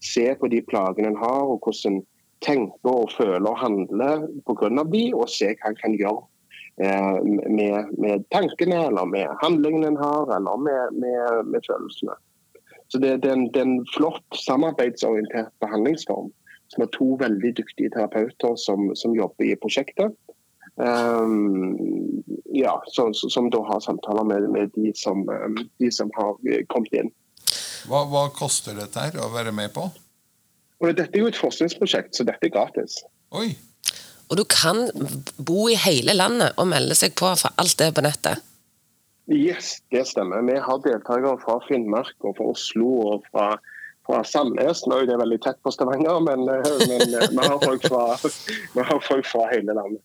se 0.00 0.30
på 0.40 0.48
de 0.48 0.62
plagene 0.64 1.12
en 1.12 1.20
har, 1.20 1.42
og 1.44 1.60
hvordan 1.66 2.00
tenker 2.44 2.92
og 2.92 3.12
føler 3.16 3.48
og 3.50 3.58
handler 3.60 4.26
pga. 4.48 4.70
de, 4.92 5.04
og 5.14 5.28
se 5.28 5.52
hva 5.52 5.70
en 5.70 5.78
kan 5.80 5.96
gjøre 5.98 6.22
eh, 6.82 7.20
med, 7.50 7.92
med, 7.98 8.26
tankene 8.32 8.86
eller 8.88 9.04
med 9.04 9.28
handlingene 9.42 9.92
en 9.92 10.00
har, 10.00 10.36
eller 10.36 10.56
med, 10.66 10.98
med, 11.04 11.46
med 11.52 11.68
følelsene. 11.68 12.16
Så 12.88 12.98
det, 12.98 13.22
det, 13.22 13.30
er 13.30 13.38
en, 13.38 13.48
det 13.54 13.60
er 13.62 13.68
en 13.68 13.86
flott 13.94 14.40
samarbeidsorientert 14.46 15.52
behandlingsform 15.62 16.32
som 16.70 16.84
er 16.84 16.90
to 16.94 17.14
veldig 17.20 17.54
dyktige 17.58 17.90
terapeuter 17.94 18.56
som, 18.58 18.90
som 18.98 19.14
jobber 19.14 19.46
i 19.46 19.56
prosjektet. 19.58 20.14
Um, 20.80 22.22
ja, 22.54 22.82
så, 22.86 23.10
som 23.12 23.50
da 23.50 23.62
har 23.66 23.80
samtaler 23.84 24.24
med, 24.24 24.46
med 24.54 24.70
de, 24.74 24.92
som, 24.96 25.26
um, 25.28 25.58
de, 25.82 25.90
som, 25.92 26.10
har 26.16 26.38
kommet 26.72 26.94
inn. 26.94 27.10
Hva, 27.90 28.04
hva, 28.08 28.28
koster 28.36 28.78
dette 28.78 29.02
her 29.02 29.18
å 29.20 29.30
være 29.34 29.52
med 29.56 29.74
på? 29.74 29.88
Og 30.80 30.94
dette 30.96 31.12
er 31.12 31.24
jo 31.24 31.30
et 31.30 31.38
forskningsprosjekt, 31.38 32.14
så 32.16 32.24
dette 32.28 32.48
er 32.48 32.54
gratis. 32.54 33.00
Oi. 33.36 33.52
Og 34.30 34.38
du 34.38 34.44
kan 34.48 34.86
bo 35.36 35.66
i 35.68 35.76
hele 35.76 36.14
landet 36.16 36.54
og 36.56 36.70
melde 36.70 36.96
seg 36.96 37.16
på 37.18 37.32
for 37.36 37.52
alt 37.60 37.76
det 37.80 37.90
på 37.96 38.04
nettet? 38.06 38.46
Yes, 39.30 39.76
det 39.92 40.06
stemmer. 40.10 40.42
Vi 40.46 40.56
har 40.58 40.80
deltakere 40.82 41.36
fra 41.42 41.58
Finnmark 41.66 42.16
og 42.26 42.38
fra 42.38 42.48
Oslo 42.54 42.94
og 43.12 43.28
fra 43.30 43.52
fra 44.10 44.24
Sandnes. 44.26 44.84
Nå 44.88 45.00
er 45.02 45.08
det 45.10 45.18
veldig 45.20 45.38
tett 45.44 45.58
på 45.64 45.72
Stavanger, 45.74 46.20
men, 46.24 46.46
eh, 46.48 46.70
men 46.90 47.04
eh, 47.06 47.26
vi, 47.30 47.40
har 47.44 47.58
folk 47.62 47.86
fra, 47.86 48.04
vi 48.76 48.86
har 48.90 49.02
folk 49.06 49.28
fra 49.28 49.46
hele 49.52 49.76
landet. 49.76 50.02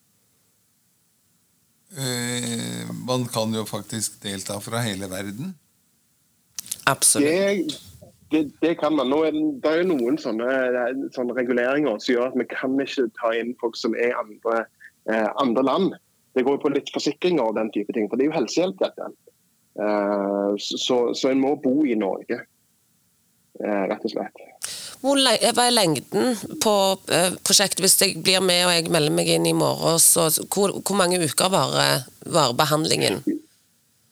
Uh, 1.96 2.90
man 3.06 3.24
kan 3.32 3.54
jo 3.54 3.62
faktisk 3.64 4.18
delta 4.20 4.58
fra 4.60 4.82
hele 4.84 5.08
verden. 5.08 5.54
Absolutt. 6.86 7.24
Det, 7.26 7.78
det, 8.32 8.42
det 8.62 8.74
kan 8.80 8.96
man. 8.96 9.10
Nå 9.10 9.20
er 9.26 9.36
det, 9.36 9.44
det 9.62 9.72
er 9.72 9.86
noen 9.88 10.18
sånne, 10.20 10.48
sånne, 11.14 11.36
reguleringer 11.36 12.00
som 12.02 12.14
gjør 12.14 12.30
at 12.30 12.40
vi 12.40 12.48
kan 12.50 12.74
ikke 12.82 13.06
ta 13.20 13.32
inn 13.38 13.54
folk 13.60 13.78
som 13.78 13.94
er 13.94 14.16
andre, 14.18 14.64
eh, 15.10 15.28
andre 15.42 15.64
land. 15.66 15.94
Det 16.36 16.44
går 16.46 16.58
på 16.62 16.72
litt 16.74 16.90
forsikringer 16.92 17.44
og 17.44 17.56
den 17.56 17.70
type 17.74 17.94
ting, 17.96 18.10
for 18.10 18.18
det 18.18 18.26
er 18.26 18.32
jo 18.32 18.38
helsehjelp, 18.40 18.82
dette. 18.82 19.08
Eh, 19.80 20.52
så, 20.58 21.00
så 21.14 21.32
en 21.32 21.40
må 21.40 21.54
bo 21.62 21.78
i 21.86 21.96
Norge. 21.98 22.42
Eh, 23.62 23.82
rett 23.88 24.04
og 24.04 24.12
slett. 24.12 24.44
Hva 25.00 25.64
er 25.64 25.74
lengden 25.74 26.36
på 26.60 26.74
eh, 27.12 27.34
prosjektet 27.46 27.82
hvis 27.84 27.96
jeg 28.00 28.20
blir 28.24 28.42
med 28.44 28.64
og 28.66 28.72
jeg 28.74 28.90
melder 28.92 29.14
meg 29.14 29.30
inn 29.32 29.48
i 29.48 29.54
morgen? 29.56 30.00
Så 30.02 30.28
hvor, 30.50 30.74
hvor 30.80 30.98
mange 30.98 31.20
uker 31.22 31.52
varer, 31.52 32.06
varer 32.26 32.56
behandlingen? 32.58 33.22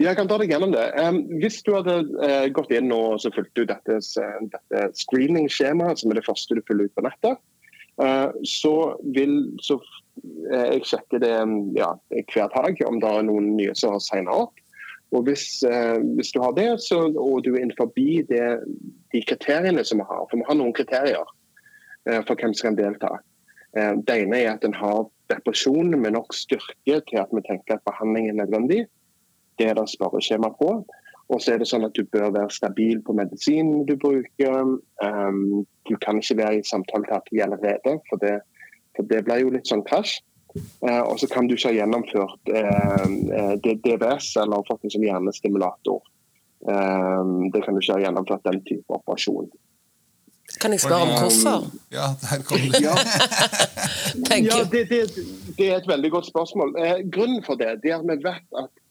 Jeg 0.03 0.17
kan 0.19 0.27
ta 0.27 0.37
deg 0.41 0.51
gjennom 0.51 0.73
det. 0.75 0.85
Um, 0.99 1.21
hvis 1.39 1.61
du 1.63 1.71
hadde 1.77 2.01
uh, 2.19 2.47
gått 2.55 2.73
inn 2.75 2.91
og 2.95 3.21
så 3.23 3.31
fulgt 3.35 3.55
ut 3.61 3.71
dette, 3.71 4.01
dette 4.51 4.87
screening-skjemaet, 4.99 6.01
som 6.01 6.11
er 6.11 6.19
det 6.19 6.27
første 6.27 6.57
du 6.57 6.63
fyller 6.67 6.89
ut 6.89 6.97
på 6.99 7.05
nettet, 7.07 7.39
uh, 8.03 8.35
så 8.49 8.75
vil 9.15 9.37
så, 9.63 9.79
uh, 10.51 10.67
jeg 10.73 10.83
sjekke 10.91 11.21
det 11.23 11.31
ja, 11.79 11.93
hver 12.11 12.51
dag 12.57 12.83
om 12.89 12.99
det 13.03 13.13
er 13.13 13.29
noen 13.29 13.53
nye 13.61 13.77
som 13.79 13.95
har 13.95 14.03
signa 14.03 14.35
opp. 14.47 14.59
Og 15.15 15.29
hvis, 15.29 15.63
hvis, 16.17 16.33
du 16.35 16.41
har 16.43 16.57
det, 16.57 16.73
så, 16.83 17.05
og 17.07 17.45
du 17.45 17.53
er 17.53 17.61
innenfor 17.61 17.87
de 17.95 19.21
kriteriene 19.29 19.85
som 19.87 20.01
vi 20.01 20.07
har, 20.09 20.25
for 20.27 20.41
vi 20.41 20.47
har 20.49 20.57
noen 20.59 20.75
kriterier 20.75 21.29
for 22.27 22.35
hvem 22.35 22.51
som 22.51 22.73
kan 22.73 22.79
delta. 22.81 23.13
Det 23.77 24.17
ene 24.25 24.41
er 24.41 24.57
at 24.57 24.67
en 24.67 24.75
har 24.75 25.05
depresjon 25.31 25.95
med 25.95 26.17
nok 26.17 26.35
styrke 26.35 26.99
til 27.07 27.21
at 27.23 27.31
vi 27.31 27.45
tenker 27.47 27.77
at 27.77 27.87
behandling 27.87 28.27
er 28.33 28.41
nødvendig. 28.41 28.81
Det 29.59 29.71
er 29.71 29.79
det 29.79 29.89
spørreskjema 29.93 30.51
på. 30.59 30.71
Og 31.33 31.41
så 31.41 31.55
er 31.55 31.63
det 31.63 31.69
sånn 31.71 31.87
at 31.87 31.97
du 31.97 32.05
bør 32.13 32.35
være 32.35 32.53
stabil 32.53 33.01
på 33.05 33.15
medisinen 33.17 33.87
du 33.89 33.95
bruker. 34.01 34.75
Um, 35.01 35.65
du 35.89 35.97
kan 36.05 36.21
ikke 36.21 36.37
være 36.43 36.61
i 36.61 36.67
samtaleterapi 36.69 37.41
allerede, 37.41 37.97
for 38.11 38.21
det, 38.21 38.39
for 38.97 39.09
det 39.09 39.23
blir 39.25 39.45
jo 39.45 39.55
litt 39.55 39.71
sånn 39.71 39.85
krasj. 39.89 40.19
Uh, 40.85 41.03
og 41.03 41.17
så 41.19 41.27
kan 41.33 41.49
du 41.49 41.57
ikke 41.57 41.73
ha 41.73 41.79
gjennomført 41.81 42.53
uh, 42.55 43.07
eh 43.35 43.55
DBS 43.65 44.37
eller 44.45 44.67
fått 44.69 44.85
en 44.87 44.93
sånn 44.95 45.09
hjernestimulator. 45.09 46.05
Um, 46.65 47.51
det 47.53 47.65
kan 47.65 47.75
du 47.75 47.83
ikke 47.83 47.97
ha 47.97 48.05
gjennomført 48.05 48.47
den 48.47 48.61
type 48.69 49.01
operasjon. 49.01 49.49
Kan 50.61 50.73
jeg 50.73 50.81
spørre 50.85 51.03
om 51.09 51.13
hvorfor? 51.19 51.67
Ja, 51.93 52.07
der 52.23 52.43
kom 52.47 52.61
det. 52.61 52.81
ja, 52.85 52.95
ja 54.51 54.59
det, 54.73 54.83
det, 54.91 55.01
det, 55.59 55.67
er 55.71 55.77
et 55.77 55.89
veldig 55.89 56.11
godt 56.11 56.27
spørsmål. 56.27 56.75
Eh, 56.79 56.99
grunnen 57.15 57.43
for 57.47 57.55
det, 57.61 57.81
det 57.83 57.91
er 57.91 57.99
at 57.99 58.07
vi 58.11 58.17
vet 58.29 58.47
at 58.63 58.69
eh, 58.69 58.84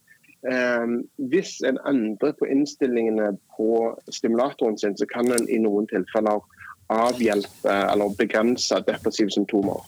hvis 1.31 1.62
en 1.63 1.77
endrer 1.88 2.33
på 2.39 2.50
innstillingene 2.51 3.31
på 3.57 3.69
stimulatoren 4.12 4.77
sin, 4.77 4.97
så 4.97 5.07
kan 5.07 5.31
en 5.31 5.47
i 5.50 5.59
noen 5.63 5.88
tilfeller 5.88 6.43
avhjelpe 6.91 7.75
eller 7.91 8.15
begrense 8.19 8.81
depressive 8.88 9.31
symptomer. 9.31 9.79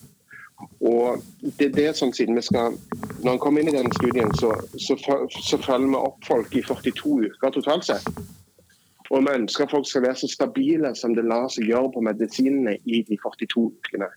Og 0.79 1.19
det, 1.59 1.73
det 1.75 1.89
er 1.89 1.97
sånn 1.97 2.13
siden 2.15 2.37
vi 2.37 2.43
skal, 2.45 2.77
Når 3.25 3.33
en 3.33 3.41
kommer 3.43 3.61
inn 3.61 3.73
i 3.73 3.75
den 3.75 3.91
studien, 3.97 4.31
så, 4.39 4.53
så, 4.79 4.95
så 4.95 5.59
følger 5.59 5.91
vi 5.91 5.99
opp 5.99 6.27
folk 6.27 6.55
i 6.55 6.63
42 6.63 7.17
uker 7.25 7.55
totalt 7.57 7.87
sett. 7.89 8.07
Og 9.11 9.21
vi 9.25 9.35
ønsker 9.35 9.65
at 9.65 9.73
folk 9.75 9.87
skal 9.89 10.05
være 10.07 10.19
så 10.23 10.29
stabile 10.31 10.93
som 10.97 11.13
det 11.17 11.25
lar 11.27 11.49
seg 11.53 11.67
gjøre 11.69 11.91
på 11.93 12.05
medisinene 12.05 12.77
i 12.85 13.03
de 13.05 13.17
42 13.21 13.65
ukene. 13.67 14.07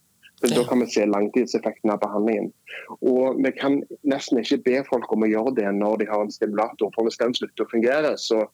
For 0.41 0.55
Da 0.55 0.65
kan 0.69 0.81
vi 0.81 0.87
se 0.87 1.07
langtidseffekten 1.07 1.91
av 1.91 2.01
behandlingen. 2.01 2.53
Og 3.01 3.41
Vi 3.45 3.53
kan 3.59 3.83
nesten 4.03 4.39
ikke 4.39 4.63
be 4.63 4.85
folk 4.91 5.13
om 5.13 5.27
å 5.27 5.31
gjøre 5.31 5.55
det 5.57 5.69
når 5.75 5.99
de 5.99 6.11
har 6.11 6.23
en 6.23 6.31
stimulator. 6.31 6.93
For 6.95 7.05
Hvis 7.05 7.19
den 7.19 7.35
slutter 7.35 7.67
å 7.67 7.71
fungere, 7.73 8.15
så, 8.19 8.45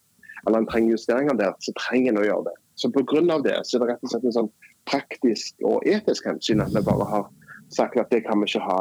eller 0.47 0.63
en 0.63 0.67
trenger 0.71 0.97
justeringer 0.97 1.37
der, 1.37 1.53
så 1.61 1.77
trenger 1.77 2.13
en 2.13 2.23
å 2.23 2.27
gjøre 2.27 2.45
det. 2.51 2.57
Så 2.75 2.91
Pga. 2.91 3.39
det 3.45 3.59
så 3.67 3.77
er 3.77 3.85
det 3.85 3.89
rett 3.93 4.03
og 4.03 4.11
slett 4.11 4.25
en 4.25 4.39
sånn 4.39 4.53
praktisk 4.89 5.55
og 5.65 5.85
etisk 5.87 6.27
hensyn 6.27 6.61
at 6.61 6.75
vi 6.75 6.83
bare 6.85 7.07
har 7.09 7.29
sagt 7.73 7.97
at 8.01 8.11
det 8.11 8.25
kan 8.27 8.41
vi 8.41 8.49
ikke 8.49 8.65
ha, 8.65 8.81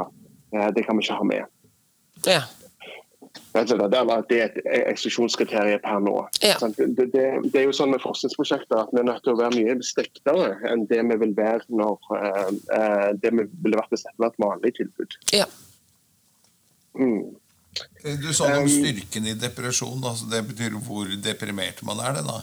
eh, 0.55 0.69
det 0.75 0.85
kan 0.85 0.97
vi 0.97 1.05
ikke 1.05 1.19
ha 1.19 1.23
med. 1.23 1.45
Ja. 2.25 2.41
Det, 3.53 3.77
det 3.77 4.37
er 4.39 4.47
et 4.47 4.55
eksklusjonskriterium 4.89 5.81
per 5.83 5.99
nå. 6.01 6.15
Ja. 6.41 6.55
Det, 6.63 6.87
det, 6.97 7.05
det, 7.13 7.59
er 7.59 7.67
jo 7.67 7.75
sånn 7.75 7.93
med 7.93 8.01
forskningsprosjekter 8.01 8.81
at 8.81 8.93
vi 8.93 9.03
er 9.03 9.05
nødt 9.11 9.21
til 9.25 9.35
å 9.35 9.39
være 9.39 9.53
mye 9.59 9.75
striktere 9.85 10.55
enn 10.71 10.87
det 10.89 11.03
vi 11.11 11.19
vil 11.21 11.35
være 11.37 11.61
når 11.69 12.09
uh, 12.17 13.11
det 13.21 13.29
vi 13.29 13.45
ville 13.65 13.77
vært 13.77 13.93
hvis 13.93 14.07
dette 14.07 14.23
var 14.23 14.33
et 14.33 14.41
vanlig 14.41 14.73
tilbud. 14.79 15.17
Ja. 15.35 15.45
Mm. 16.97 17.35
Du 18.03 18.29
sa 18.33 18.49
noe 18.49 18.65
om 18.65 18.69
styrken 18.69 19.29
i 19.29 19.37
depresjon. 19.37 20.01
Altså 20.01 20.29
det 20.31 20.43
betyr 20.49 20.75
hvor 20.85 21.09
deprimert 21.21 21.81
man 21.85 22.01
er? 22.01 22.17
det 22.17 22.25
da? 22.27 22.41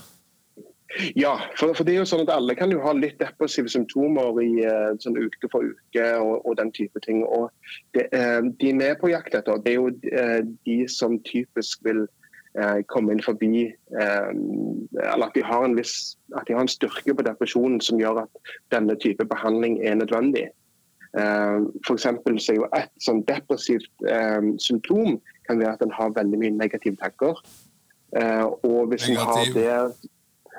Ja, 1.16 1.40
for, 1.56 1.74
for, 1.74 1.84
det 1.86 1.94
er 1.94 2.00
jo 2.00 2.08
sånn 2.08 2.24
at 2.24 2.32
alle 2.34 2.56
kan 2.58 2.72
jo 2.74 2.80
ha 2.82 2.92
litt 2.96 3.20
depressive 3.22 3.70
symptomer 3.70 4.40
i 4.42 4.64
uh, 4.66 4.90
sånn 4.98 5.18
uke 5.20 5.50
for 5.52 5.62
uke 5.62 6.06
og, 6.18 6.40
og, 6.42 6.56
den 6.58 6.72
type 6.74 7.02
ting. 7.04 7.22
Og 7.22 7.50
det, 7.94 8.08
de 8.10 8.50
De 8.58 8.72
er 8.72 8.80
med 8.80 8.98
på 8.98 9.12
jakt 9.12 9.36
etter, 9.38 9.62
det 9.62 9.74
er 9.74 9.78
jo 9.78 9.92
uh, 9.92 10.40
de 10.66 10.78
som 10.90 11.20
typisk 11.28 11.86
vil 11.86 12.08
komme 12.90 13.12
inn 13.14 13.20
forbi 13.22 13.68
Eller 13.94 15.22
at 15.22 15.36
de, 15.36 15.42
har 15.46 15.62
en 15.62 15.76
viss, 15.78 16.16
de 16.34 16.54
har 16.56 16.64
en 16.64 16.70
styrke 16.72 17.14
på 17.14 17.22
depresjonen 17.22 17.78
som 17.78 18.00
gjør 18.00 18.24
at 18.24 18.50
denne 18.74 18.96
type 18.98 19.22
behandling 19.30 19.76
er 19.86 19.94
nødvendig. 20.00 20.48
For 21.86 21.94
så 21.94 22.10
er 22.10 22.56
jo 22.58 22.66
Et 22.74 22.90
sånn 23.06 23.22
depressivt 23.30 24.02
symptom 24.58 25.20
kan 25.46 25.62
være 25.62 25.76
at 25.78 25.86
en 25.86 25.94
har 25.94 26.10
veldig 26.18 26.42
mye 26.42 26.56
negative 26.58 26.98
tanker. 26.98 27.38
og 28.66 28.90
hvis 28.90 29.06
en 29.06 29.22
har 29.22 29.54
det 29.54 29.70
Eh, 29.70 30.10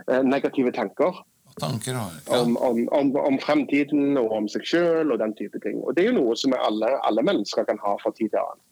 negative 0.08 0.72
tanker. 0.72 1.22
tanker 1.60 1.94
ja. 1.94 2.08
om, 2.40 2.58
om, 2.58 2.88
om, 2.92 3.16
om, 3.16 3.40
fremtiden 3.40 4.18
og 4.18 4.32
om 4.32 4.48
seg 4.50 4.66
selv 4.68 5.14
og 5.14 5.20
den 5.20 5.34
type 5.36 5.60
ting. 5.66 5.82
Og 5.84 5.96
Det 5.96 6.06
er 6.06 6.12
jo 6.12 6.20
noe 6.20 6.36
som 6.40 6.56
alle, 6.58 6.94
alle 7.08 7.24
mennesker 7.24 7.68
kan 7.68 7.82
ha 7.84 7.96
fra 8.02 8.14
tid 8.18 8.32
til 8.32 8.42
annen. 8.42 8.64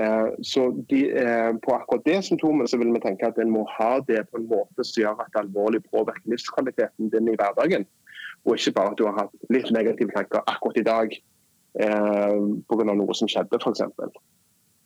Eh, 0.00 0.28
så 0.42 0.70
de, 0.88 1.10
eh, 1.10 1.52
På 1.62 1.74
akkurat 1.74 2.04
det 2.04 2.24
symptomet 2.24 2.70
så 2.70 2.76
vil 2.76 2.92
vi 2.92 3.00
tenke 3.00 3.26
at 3.26 3.38
en 3.38 3.50
må 3.50 3.64
ha 3.78 4.00
det 4.00 4.26
på 4.30 4.40
en 4.40 4.48
måte 4.48 4.84
som 4.84 5.02
gjør 5.02 5.20
at 5.22 5.30
det 5.32 5.44
alvorlig 5.44 5.82
påvirker 5.90 6.30
livskvaliteten 6.30 7.10
din 7.10 7.28
i 7.28 7.36
hverdagen. 7.36 7.86
Og 8.44 8.58
ikke 8.58 8.72
bare 8.72 8.90
at 8.90 8.98
du 8.98 9.06
har 9.06 9.18
hatt 9.18 9.50
litt 9.50 9.70
negative 9.70 10.10
tanker 10.16 10.42
akkurat 10.46 10.76
i 10.76 10.88
dag 10.88 11.14
eh, 11.80 12.40
pga. 12.68 12.94
noe 12.94 13.14
som 13.14 13.30
skjedde, 13.30 13.60
f.eks. 13.62 13.80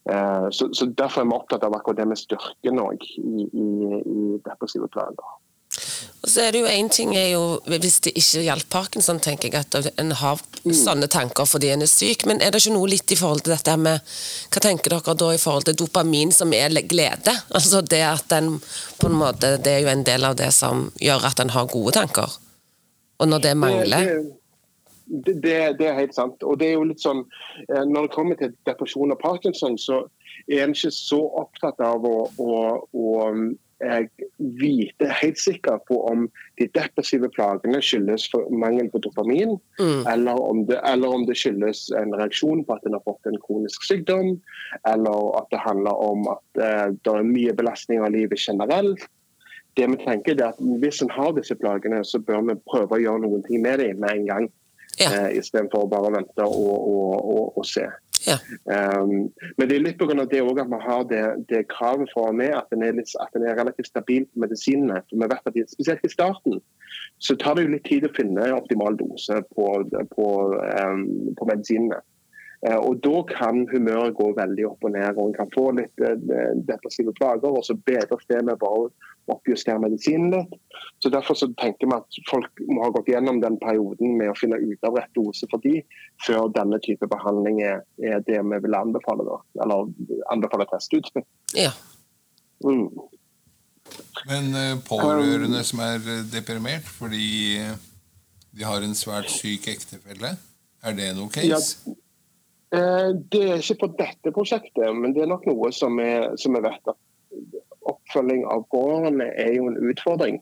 Eh, 0.09 0.47
så, 0.51 0.69
så 0.73 0.93
Derfor 0.99 1.21
er 1.21 1.31
vi 1.31 1.37
opptatt 1.37 1.65
av 1.65 1.75
akkurat 1.75 1.97
det 1.97 2.09
med 2.09 2.21
styrken 2.21 2.81
i, 2.93 3.49
i, 3.49 3.67
i 4.05 4.41
depressive 4.45 4.89
plager. 4.93 5.37
Og 6.19 6.31
så 6.33 6.43
er 6.43 6.53
det 6.53 6.63
jo 6.65 6.71
en 6.71 6.89
ting 6.91 7.13
er 7.17 7.29
jo, 7.31 7.43
Hvis 7.67 8.01
det 8.05 8.15
ikke 8.19 8.43
gjaldt 8.47 8.69
parkinson, 8.73 9.21
tenker 9.23 9.53
jeg 9.53 9.67
at 9.67 10.01
en 10.01 10.11
har 10.19 10.41
mm. 10.65 10.75
sånne 10.75 11.09
tanker 11.11 11.47
fordi 11.47 11.71
en 11.73 11.85
er 11.87 11.91
syk. 11.91 12.27
Men 12.27 12.43
er 12.43 12.53
det 12.53 12.63
ikke 12.63 12.75
noe 12.75 12.91
litt 12.91 13.15
i 13.15 13.19
forhold 13.19 13.45
til 13.47 13.55
dette 13.55 13.77
med 13.79 14.03
Hva 14.51 14.65
tenker 14.65 14.97
dere 14.97 15.15
da 15.23 15.31
i 15.35 15.41
forhold 15.43 15.69
til 15.69 15.79
dopamin 15.79 16.35
som 16.35 16.53
er 16.57 16.75
glede? 16.83 17.37
Altså 17.59 17.83
det 17.83 18.03
at 18.07 18.27
den 18.33 18.59
på 18.99 19.11
en 19.11 19.21
måte, 19.21 19.57
Det 19.63 19.77
er 19.77 19.87
jo 19.87 19.95
en 19.95 20.05
del 20.07 20.27
av 20.27 20.37
det 20.37 20.51
som 20.57 20.89
gjør 21.01 21.31
at 21.31 21.41
en 21.45 21.55
har 21.55 21.71
gode 21.71 21.95
tanker. 22.01 22.37
Og 23.19 23.29
når 23.29 23.47
det 23.47 23.57
mangler 23.57 24.13
det, 25.09 25.35
det, 25.43 25.79
det, 25.79 25.87
er 25.89 25.97
helt 25.97 26.15
sant. 26.15 26.43
Og 26.43 26.59
det 26.61 26.69
er 26.69 26.77
jo 26.77 26.85
litt 26.91 27.01
sånn, 27.01 27.23
eh, 27.73 27.85
Når 27.85 28.07
det 28.07 28.15
kommer 28.15 28.37
til 28.37 28.53
depresjon 28.69 29.15
og 29.15 29.21
parkinson, 29.23 29.79
så 29.81 30.03
er 30.49 30.65
en 30.65 30.75
ikke 30.75 30.93
så 30.95 31.21
opptatt 31.41 31.81
av 31.85 32.05
å, 32.05 32.29
å, 32.37 32.59
å 32.93 33.07
vite 34.39 35.07
helt 35.21 35.39
sikker 35.39 35.79
på 35.89 36.01
om 36.11 36.25
de 36.59 36.67
depressive 36.75 37.29
plagene 37.35 37.81
skyldes 37.85 38.27
mangel 38.51 38.91
på 38.91 39.01
dopamin, 39.05 39.55
mm. 39.79 40.07
eller, 40.11 40.41
om 40.43 40.65
det, 40.67 40.81
eller, 40.85 41.15
om 41.15 41.27
det, 41.29 41.37
skyldes 41.39 41.85
en 41.99 42.15
reaksjon 42.19 42.65
på 42.67 42.75
at 42.75 42.89
en 42.89 42.97
har 42.99 43.05
fått 43.07 43.31
en 43.31 43.39
kronisk 43.45 43.87
sykdom, 43.87 44.35
eller 44.91 45.31
at 45.39 45.47
det 45.55 45.63
handler 45.63 46.03
om 46.03 46.27
at 46.33 46.63
eh, 46.65 46.89
det 46.97 47.15
er 47.15 47.31
mye 47.31 47.55
belastning 47.55 48.03
av 48.03 48.13
livet 48.17 48.43
generelt. 48.43 49.07
Det 49.79 49.87
vi 49.87 49.99
tenker 50.03 50.35
er 50.35 50.49
at 50.51 50.63
Hvis 50.83 51.03
en 51.05 51.13
har 51.15 51.37
disse 51.37 51.55
plagene, 51.55 52.03
så 52.05 52.19
bør 52.19 52.43
vi 52.49 52.59
prøve 52.67 52.97
å 52.97 53.03
gjøre 53.03 53.23
noen 53.23 53.45
ting 53.47 53.63
med 53.63 53.79
dem 53.79 54.03
med 54.03 54.11
en 54.17 54.27
gang. 54.27 54.49
Ja. 54.99 55.11
Uh, 55.15 55.31
Istedenfor 55.39 55.89
bare 55.91 56.11
å 56.11 56.15
vente 56.17 56.45
og, 56.45 56.69
og, 56.93 57.17
og, 57.17 57.59
og 57.61 57.67
se. 57.69 57.87
Ja. 58.27 58.37
Um, 58.99 59.31
men 59.57 59.69
det 59.69 59.77
er 59.77 59.85
litt 59.85 60.01
pga. 60.01 60.15
det 60.19 60.41
at 60.43 60.71
vi 60.73 60.81
har 60.85 61.05
det, 61.11 61.23
det 61.49 61.69
kravet 61.73 62.11
for 62.13 62.33
med 62.33 62.55
at 62.57 62.67
den, 62.73 62.85
litt, 62.97 63.13
at 63.23 63.33
den, 63.35 63.47
er 63.47 63.57
relativt 63.61 63.91
stabil 63.93 64.27
på 64.27 64.43
medisinene. 64.45 65.03
For 65.09 65.23
vi 65.23 65.31
vet 65.31 65.51
at 65.51 65.73
Spesielt 65.73 66.05
i 66.05 66.13
starten 66.13 66.61
så 67.23 67.37
tar 67.37 67.57
det 67.57 67.67
jo 67.67 67.75
litt 67.77 67.87
tid 67.89 68.07
å 68.07 68.15
finne 68.17 68.51
optimal 68.57 68.99
dose 68.99 69.41
på, 69.55 69.69
på, 70.15 70.29
um, 70.83 71.05
på 71.39 71.51
medisinene. 71.51 72.03
Uh, 72.67 72.75
og 72.75 72.99
Da 73.05 73.21
kan 73.29 73.61
humøret 73.71 74.17
gå 74.19 74.33
veldig 74.35 74.65
opp 74.67 74.87
og 74.89 74.95
ned, 74.97 75.15
og 75.15 75.29
en 75.29 75.37
kan 75.37 75.51
få 75.55 75.69
litt 75.79 76.03
uh, 76.03 76.17
depressive 76.67 77.15
plager. 77.15 77.53
og 77.53 77.63
Så 77.67 77.77
bedres 77.87 78.27
det 78.31 78.41
med 78.45 78.59
bare 78.59 78.89
oppjustere 79.31 79.79
medisinen 79.79 80.33
litt. 80.33 80.57
Så 80.99 81.13
Derfor 81.15 81.39
så 81.39 81.51
tenker 81.61 81.87
vi 81.87 81.99
at 81.99 82.19
folk 82.31 82.63
må 82.67 82.83
ha 82.83 82.91
gått 82.95 83.11
gjennom 83.13 83.39
den 83.45 83.59
perioden 83.63 84.17
med 84.19 84.33
å 84.33 84.39
finne 84.39 84.59
ut 84.59 84.89
av 84.89 84.99
rett 84.99 85.13
dose 85.15 85.47
for 85.53 85.63
de, 85.63 85.83
før 86.27 86.49
denne 86.57 86.81
type 86.83 87.07
behandling 87.11 87.63
er, 87.63 87.85
er 88.03 88.25
det 88.27 88.41
vi 88.41 88.61
vil 88.65 88.79
anbefale. 88.81 89.29
Da. 89.29 89.39
Eller 89.63 89.93
anbefale 90.35 90.67
test 90.73 90.97
ut. 90.97 91.13
Ja. 91.55 91.71
Mm. 92.65 92.89
Men 94.27 94.51
uh, 94.57 94.75
pårørende 94.85 95.63
som 95.65 95.81
er 95.81 96.03
eh, 96.03 96.27
deprimert 96.29 96.89
fordi 96.91 97.63
de 98.59 98.67
har 98.67 98.83
en 98.83 98.97
svært 98.99 99.31
syk 99.31 99.69
ektefelle, 99.71 100.35
er 100.83 100.97
det 100.99 101.13
noe 101.15 101.31
case? 101.31 101.79
Ja. 101.87 101.95
Eh, 102.75 103.11
det 103.33 103.45
er 103.49 103.63
ikke 103.63 103.81
på 103.87 103.93
dette 103.97 104.33
prosjektet, 104.35 104.91
men 104.93 105.15
det 105.17 105.25
er 105.25 105.31
nok 105.31 105.47
noe 105.49 105.71
som 105.73 105.97
vi, 105.97 106.11
vi 106.37 106.61
vet 106.65 106.93
at 106.93 106.99
oppfølging 107.89 108.45
av 108.53 108.67
pårørende 108.73 109.31
er 109.41 109.55
jo 109.57 109.71
en 109.71 109.79
utfordring 109.89 110.37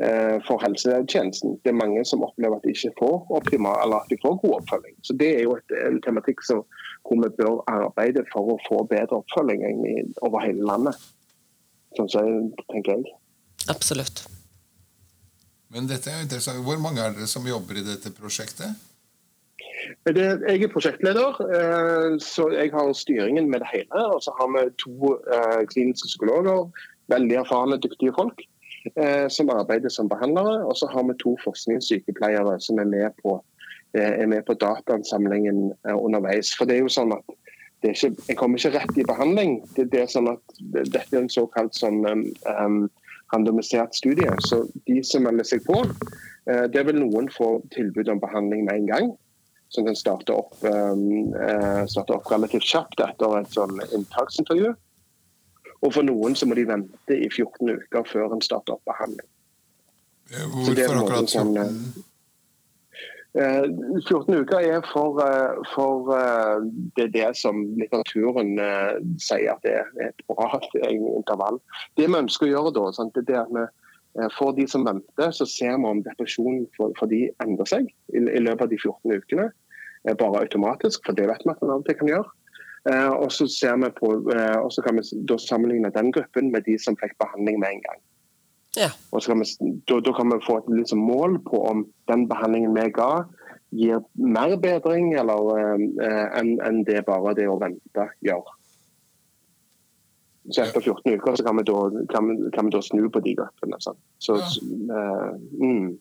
eh, 0.00 0.38
for 0.46 0.62
helsetjenesten. 0.64 1.58
Det 1.64 1.72
er 1.72 1.76
mange 1.76 2.04
som 2.08 2.24
opplever 2.24 2.56
at 2.56 2.64
de 2.64 2.72
ikke 2.72 2.94
får 3.02 3.34
optimal, 3.40 3.76
eller 3.84 4.00
at 4.00 4.08
de 4.08 4.20
får 4.22 4.40
god 4.46 4.56
oppfølging. 4.62 4.96
Så 5.04 5.18
Det 5.20 5.30
er 5.34 5.44
jo 5.44 5.58
et, 5.58 5.76
en 5.84 6.00
tematikk 6.06 6.40
som, 6.48 6.64
hvor 7.04 7.20
vi 7.20 7.32
bør 7.36 7.60
arbeide 7.68 8.24
for 8.32 8.54
å 8.54 8.58
få 8.64 8.82
bedre 8.88 9.20
oppfølging 9.20 9.84
over 10.24 10.44
hele 10.46 10.64
landet. 10.64 10.96
Sånn 11.96 12.08
så 12.12 12.24
tenker 12.72 12.96
jeg. 12.96 13.16
Absolutt. 13.68 14.24
Men 15.68 15.88
dette 15.88 16.08
er 16.08 16.24
interessant. 16.24 16.64
Hvor 16.64 16.80
mange 16.80 17.04
er 17.04 17.12
dere 17.16 17.28
som 17.28 17.44
jobber 17.44 17.76
i 17.76 17.84
dette 17.84 18.12
prosjektet? 18.16 18.87
Jeg 20.06 20.62
er 20.62 20.72
prosjektleder, 20.72 21.40
eh, 21.54 22.18
så 22.20 22.48
jeg 22.52 22.70
har 22.72 22.92
styringen 22.92 23.50
med 23.50 23.60
det 23.60 23.70
hele. 23.72 24.04
Og 24.14 24.22
så 24.22 24.32
har 24.38 24.48
vi 24.54 24.70
to 24.82 25.14
eh, 25.34 25.66
kliniske 25.72 26.06
psykologer, 26.06 26.70
veldig 27.08 27.36
erfarne, 27.42 27.80
dyktige 27.80 28.14
folk, 28.16 28.42
eh, 28.96 29.28
som 29.28 29.50
arbeider 29.50 29.88
som 29.88 30.08
behandlere. 30.08 30.64
Og 30.66 30.76
så 30.76 30.88
har 30.92 31.02
vi 31.08 31.18
to 31.22 31.36
forskningssykepleiere 31.44 32.60
som 32.60 32.78
er 32.78 32.84
med 32.84 33.10
på, 33.22 33.42
er 33.94 34.26
med 34.26 34.42
på 34.46 34.54
dataansamlingen 34.54 35.72
underveis. 35.84 36.52
For 36.56 36.68
det 36.68 36.76
er 36.76 36.82
jo 36.84 36.92
sånn 36.92 37.14
at 37.16 37.36
ikke, 37.82 38.10
jeg 38.28 38.36
kommer 38.36 38.58
ikke 38.58 38.74
rett 38.76 38.98
i 38.98 39.06
behandling. 39.08 39.62
Det, 39.76 39.86
det 39.92 40.02
er 40.02 40.10
sånn 40.12 40.28
at 40.28 40.58
Dette 40.74 41.06
er 41.14 41.22
en 41.22 41.30
såkalt 41.32 41.78
sånn, 41.78 42.02
um, 42.04 42.82
randomisert 43.32 43.96
studie. 43.96 44.28
Så 44.44 44.66
de 44.90 45.00
som 45.04 45.24
melder 45.24 45.46
seg 45.48 45.64
på, 45.64 45.80
det 46.72 46.84
vil 46.88 47.00
noen 47.00 47.26
få 47.32 47.58
tilbud 47.74 48.08
om 48.08 48.20
behandling 48.20 48.66
med 48.68 48.82
en 48.82 48.92
gang 48.92 49.08
som 49.68 49.84
kan 49.84 49.96
starte 49.96 50.32
opp, 50.32 50.54
um, 50.64 51.34
uh, 51.34 51.86
starte 51.86 52.16
opp 52.16 52.30
relativt 52.32 52.64
kjapt 52.64 53.00
etter 53.04 53.38
et 53.40 53.52
sånn 53.52 53.76
inntaksintervju. 53.92 54.74
Og 55.84 55.94
for 55.94 56.06
noen 56.06 56.34
så 56.34 56.48
må 56.48 56.56
de 56.58 56.66
vente 56.66 57.14
i 57.14 57.28
14 57.28 57.68
uker 57.68 58.06
før 58.08 58.34
en 58.34 58.44
starter 58.44 58.78
opp 58.78 58.84
behandling. 58.88 59.28
Hvorfor 60.28 61.02
akkurat 61.02 61.34
14? 61.36 62.04
Uh, 63.38 63.68
14 64.08 64.38
uker 64.40 64.64
er 64.64 64.80
for, 64.88 65.20
uh, 65.20 65.60
for 65.74 66.14
det 66.96 67.04
er 67.04 67.12
det 67.12 67.28
som 67.38 67.60
litteraturen 67.78 68.56
sier 69.20 69.52
at 69.52 69.60
det 69.66 69.76
er 69.82 70.08
et 70.08 70.24
bra 70.32 70.48
intervall. 71.20 71.60
Det 72.00 72.08
vi 72.08 72.22
ønsker 72.24 72.48
å 72.48 72.54
gjøre 72.54 72.74
da, 72.80 72.88
sant, 72.96 73.20
det 73.20 73.36
er 73.36 73.44
at 73.44 73.52
vi 73.52 73.68
for 74.34 74.54
de 74.56 74.64
som 74.66 74.86
venter, 74.86 75.30
så 75.30 75.46
ser 75.46 75.76
vi 75.76 75.86
om 75.86 76.02
depresjonen 76.02 76.64
for, 76.76 76.94
for 76.98 77.10
de 77.10 77.28
endrer 77.44 77.68
seg 77.70 77.86
i, 77.88 78.18
i, 78.18 78.40
løpet 78.42 78.64
av 78.64 78.70
de 78.72 78.78
14 78.80 79.14
ukene. 79.14 79.50
eh, 80.06 80.14
bare 80.18 80.42
automatisk, 80.42 81.04
for 81.06 81.14
det 81.14 81.28
vet 81.28 81.44
vi 81.44 81.52
at 81.52 81.62
man 81.62 81.74
av 81.74 81.82
og 81.82 81.86
til 81.86 81.98
kan 81.98 82.10
gjøre. 82.12 82.30
Eh, 82.88 83.10
og 83.10 83.32
så 83.32 83.46
på, 83.98 84.12
eh, 84.32 84.58
og 84.58 84.72
så 84.72 84.82
kan 84.82 84.96
vi 84.96 85.24
da 85.28 85.38
sammenligne 85.38 85.90
den 85.94 86.12
gruppen 86.12 86.52
med 86.52 86.64
de 86.66 86.78
som 86.78 86.96
fikk 86.96 87.18
behandling 87.18 87.60
med 87.60 87.68
en 87.68 87.82
gang. 87.82 88.00
Ja. 88.76 88.90
Og 89.12 89.22
så 89.22 89.32
kan 89.32 89.42
vi, 89.42 89.48
da, 89.88 90.00
da 90.00 90.12
kan 90.12 90.30
vi 90.32 90.44
få 90.46 90.58
et 90.58 90.70
liksom 90.70 90.98
mål 90.98 91.38
på 91.50 91.62
om 91.70 91.86
den 92.08 92.28
behandlingen 92.28 92.76
vi 92.76 92.90
ga, 92.94 93.24
gir 93.70 94.00
mer 94.14 94.56
bedring 94.56 95.12
eller 95.18 95.50
eh, 96.00 96.26
enn 96.38 96.54
enn 96.64 96.84
det 96.88 97.04
bare 97.08 97.34
det 97.36 97.48
å 97.50 97.58
vente 97.60 98.06
gjør. 98.24 98.54
Så 100.50 100.64
etter 100.64 100.80
14 100.80 101.16
uker 101.18 101.36
så 101.36 101.44
kan 101.44 101.58
vi 101.60 101.64
da, 101.68 101.78
kan 102.12 102.28
kan 102.54 102.68
vi 102.68 102.74
da 102.74 102.82
snu 102.84 103.08
på 103.12 103.20
de 103.24 103.34
grepene. 103.38 103.80
Så, 103.80 103.94
Ja. 104.28 104.50
uh, 104.96 105.34
mm. 105.60 105.98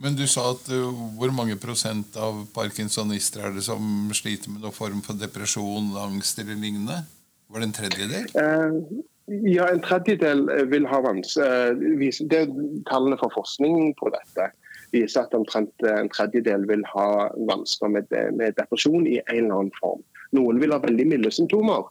Men 0.00 0.16
du 0.16 0.26
sa 0.26 0.50
at 0.54 0.70
uh, 0.72 0.90
hvor 1.18 1.32
mange 1.34 1.58
prosent 1.60 2.16
av 2.16 2.46
parkinsonister 2.54 3.44
er 3.44 3.56
det 3.56 3.66
som 3.66 4.10
sliter 4.16 4.50
med 4.50 4.62
noen 4.62 4.72
form 4.76 5.02
for 5.04 5.18
depresjon, 5.18 5.92
angst 5.98 6.38
eller 6.38 6.56
lignende? 6.56 7.02
Var 7.50 7.60
det 7.60 7.68
en 7.68 7.78
tredjedel? 7.80 8.30
Uh, 8.38 9.02
ja, 9.26 9.68
en 9.68 9.82
tredjedel 9.82 10.46
vil 10.70 10.86
ha 10.90 11.02
vans... 11.04 11.36
eh, 11.36 11.74
det 11.76 12.38
er 12.38 12.48
Tallene 12.88 13.18
fra 13.20 13.28
forskning 13.34 13.92
på 14.00 14.10
dette 14.14 14.48
viser 14.90 15.22
at 15.22 15.34
omtrent 15.36 15.84
en 15.86 16.10
tredjedel 16.10 16.66
vil 16.66 16.82
ha 16.90 17.28
vansker 17.48 17.92
med, 17.94 18.10
med 18.34 18.56
depresjon 18.58 19.06
i 19.06 19.20
en 19.20 19.36
eller 19.36 19.60
annen 19.60 19.76
form. 19.78 20.02
Noen 20.34 20.58
vil 20.62 20.74
ha 20.74 20.80
veldig 20.82 21.06
milde 21.12 21.30
symptomer, 21.34 21.86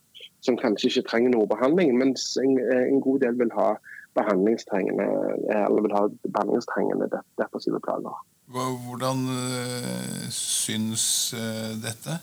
som 0.45 0.57
kanskje 0.59 0.89
ikke 0.89 1.07
trenger 1.09 1.33
noe 1.33 1.49
behandling, 1.49 1.93
mens 1.99 2.33
en, 2.41 2.57
en 2.59 3.01
god 3.03 3.23
del 3.25 3.37
vil 3.39 3.53
ha 3.57 3.73
behandlingstrengende, 4.17 5.07
eller 5.53 5.85
vil 5.85 5.95
ha 5.95 6.05
behandlingstrengende 6.29 7.09
depressive 7.39 7.81
plager. 7.85 8.15
Hvordan 8.49 9.27
uh, 9.29 10.23
syns 10.33 11.35
dette? 11.83 12.17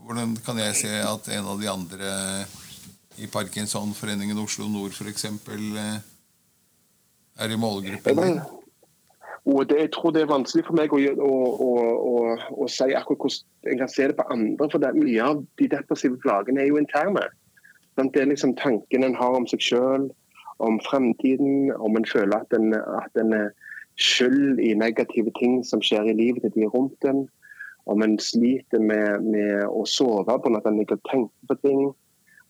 Hvordan 0.00 0.34
kan 0.42 0.58
jeg 0.58 0.74
se 0.80 0.94
at 1.04 1.28
en 1.36 1.52
av 1.52 1.60
de 1.60 1.68
andre 1.70 2.14
i 3.20 3.26
Parkinsonforeningen 3.26 4.38
Oslo 4.38 4.68
Nord 4.68 4.96
f.eks. 4.96 5.24
Er 7.40 7.52
i 7.52 7.56
målgruppen 7.56 8.16
din? 8.16 8.40
Og 9.44 9.68
det, 9.68 9.78
jeg 9.80 9.90
tror 9.92 10.10
det 10.10 10.22
er 10.22 10.30
vanskelig 10.30 10.66
for 10.66 10.76
meg 10.76 10.92
å, 10.92 10.98
å, 11.24 11.34
å, 12.10 12.16
å, 12.60 12.66
si 12.68 12.90
akkurat 12.92 13.22
hvordan 13.24 13.70
jeg 13.70 13.78
kan 13.80 13.92
se 13.92 14.08
det 14.10 14.16
på 14.18 14.26
andre. 14.34 14.68
For 14.68 14.82
det, 14.82 14.92
mye 14.98 15.22
av 15.24 15.40
de 15.58 15.68
depressive 15.72 16.20
plagene 16.20 16.60
er 16.60 16.68
jo 16.68 16.80
interne. 16.80 17.24
Det 18.08 18.22
er 18.22 18.30
liksom 18.30 18.56
tanken 18.56 19.04
en 19.04 19.14
har 19.14 19.36
om 19.36 19.46
seg 19.50 19.62
sjøl, 19.64 20.08
om 20.60 20.80
fremtiden, 20.84 21.72
om 21.76 21.96
en 21.96 22.08
føler 22.08 22.42
at 22.42 22.56
en, 22.56 22.74
at 22.74 23.20
en 23.20 23.32
er 23.36 23.50
skyld 24.00 24.60
i 24.60 24.74
negative 24.74 25.32
ting 25.38 25.60
som 25.66 25.82
skjer 25.84 26.08
i 26.08 26.16
livet 26.16 26.44
til 26.46 26.54
de 26.56 26.68
rundt 26.72 27.04
en. 27.08 27.26
Om 27.90 28.04
en 28.04 28.18
sliter 28.22 28.80
med, 28.80 29.24
med 29.24 29.66
å 29.66 29.84
sove 29.88 30.24
på 30.28 30.52
at 30.56 30.68
en 30.68 30.80
og 30.82 30.94
tenker 31.08 31.48
på 31.48 31.56
ting. 31.64 31.82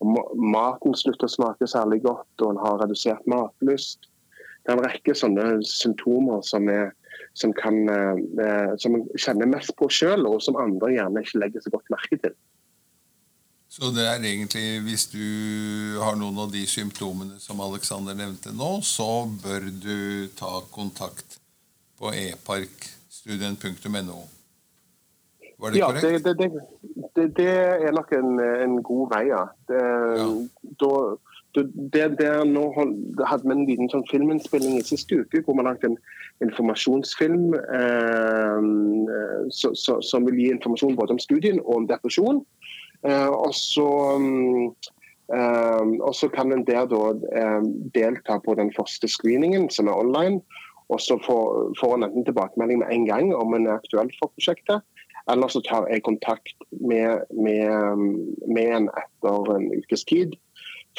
Om 0.01 0.17
maten 0.53 0.95
slutter 0.97 1.27
å 1.27 1.35
smake 1.35 1.67
særlig 1.69 2.01
godt, 2.05 2.31
og 2.41 2.53
en 2.53 2.61
har 2.61 2.81
redusert 2.81 3.27
matlyst. 3.29 4.09
Det 4.61 4.73
er 4.73 4.77
en 4.77 4.85
rekke 4.85 5.15
sånne 5.17 5.45
symptomer 5.65 6.41
som, 6.45 6.67
er, 6.69 6.91
som, 7.37 7.53
kan, 7.57 7.79
eh, 7.89 8.73
som 8.81 8.97
en 8.97 9.05
kjenner 9.17 9.49
mest 9.49 9.73
på 9.79 9.89
sjøl, 9.93 10.27
og 10.29 10.41
som 10.45 10.59
andre 10.61 10.93
gjerne 10.95 11.23
ikke 11.23 11.41
legger 11.41 11.65
så 11.65 11.73
godt 11.73 11.93
merke 11.93 12.19
til. 12.21 12.35
Så 13.71 13.87
det 13.95 14.03
er 14.03 14.19
egentlig, 14.19 14.81
hvis 14.83 15.05
du 15.13 15.21
har 16.01 16.17
noen 16.19 16.35
av 16.43 16.49
de 16.51 16.65
symptomene 16.67 17.37
som 17.39 17.61
Alexander 17.63 18.11
nevnte 18.19 18.51
nå, 18.51 18.81
så 18.83 19.23
bør 19.43 19.69
du 19.71 20.27
ta 20.35 20.59
kontakt 20.75 21.37
på 21.95 22.11
eparkstudien.no. 22.11 24.19
Var 25.61 25.69
det 25.71 25.77
Ja, 25.79 25.87
korrekt? 25.87 26.03
det, 26.03 26.11
det, 26.25 26.35
det, 26.51 26.61
det, 27.15 27.25
det 27.37 27.47
er 27.87 27.91
nok 27.95 28.11
en, 28.17 28.39
en 28.43 28.75
god 28.83 29.07
vei, 29.13 29.23
ja. 29.29 29.43
Det, 29.69 29.81
ja. 30.19 30.25
da, 30.83 30.91
det, 31.55 31.63
det 32.19 32.27
er 32.27 32.43
nå 32.49 32.65
hadde 32.75 33.45
vi 33.45 33.51
en 33.55 33.67
liten 33.69 33.89
sånn 33.93 34.03
filminnspilling 34.11 34.73
i 34.79 34.83
siste 34.87 35.15
uke 35.21 35.43
hvor 35.45 35.55
vi 35.59 35.63
lagde 35.67 35.85
en 35.93 35.99
informasjonsfilm 36.43 37.45
eh, 37.55 38.59
så, 39.53 39.67
så, 39.77 40.01
som 40.03 40.25
vil 40.27 40.39
gi 40.41 40.49
informasjon 40.55 40.97
både 40.99 41.13
om 41.15 41.21
studien 41.23 41.59
og 41.63 41.75
om 41.83 41.87
depresjon. 41.87 42.37
Eh, 43.07 43.29
og 43.29 43.53
så 43.55 44.17
mm, 44.17 44.65
eh, 45.33 45.85
og 46.01 46.15
så 46.15 46.29
kan 46.29 46.53
en 46.53 46.65
der 46.67 46.85
da 46.89 47.01
eh, 47.41 47.61
delta 47.95 48.37
på 48.45 48.55
den 48.59 48.73
første 48.77 49.07
screeningen, 49.07 49.69
som 49.69 49.87
er 49.87 49.97
online. 49.97 50.41
Og 50.91 51.01
så 51.01 51.17
får, 51.25 51.73
får 51.79 51.95
en 51.95 52.03
enten 52.03 52.25
tilbakemelding 52.27 52.79
med 52.79 52.91
en 52.91 53.05
gang 53.07 53.35
om 53.35 53.53
en 53.55 53.67
er 53.67 53.79
aktuell 53.79 54.11
for 54.19 54.31
prosjektet, 54.35 54.83
eller 55.31 55.47
så 55.47 55.61
tar 55.63 55.87
jeg 55.87 56.03
kontakt 56.03 56.65
med, 56.69 57.23
med, 57.31 58.01
med 58.47 58.73
en 58.75 58.89
etter 58.99 59.53
en 59.55 59.69
ukes 59.77 60.03
tid 60.09 60.35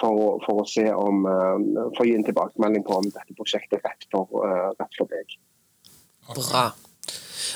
for, 0.01 0.39
for 0.47 0.63
å 0.63 0.69
se 0.71 0.87
om 0.95 1.27
For 1.27 2.05
å 2.05 2.07
gi 2.09 2.15
en 2.17 2.25
tilbakemelding 2.25 2.87
på 2.87 3.03
om 3.03 3.11
dette 3.11 3.37
prosjektet 3.37 3.83
er 3.83 3.91
rett 3.91 4.09
for, 4.15 4.33
rett 4.79 4.97
for 4.97 5.13
deg. 5.13 5.37
Bra. 6.31 6.71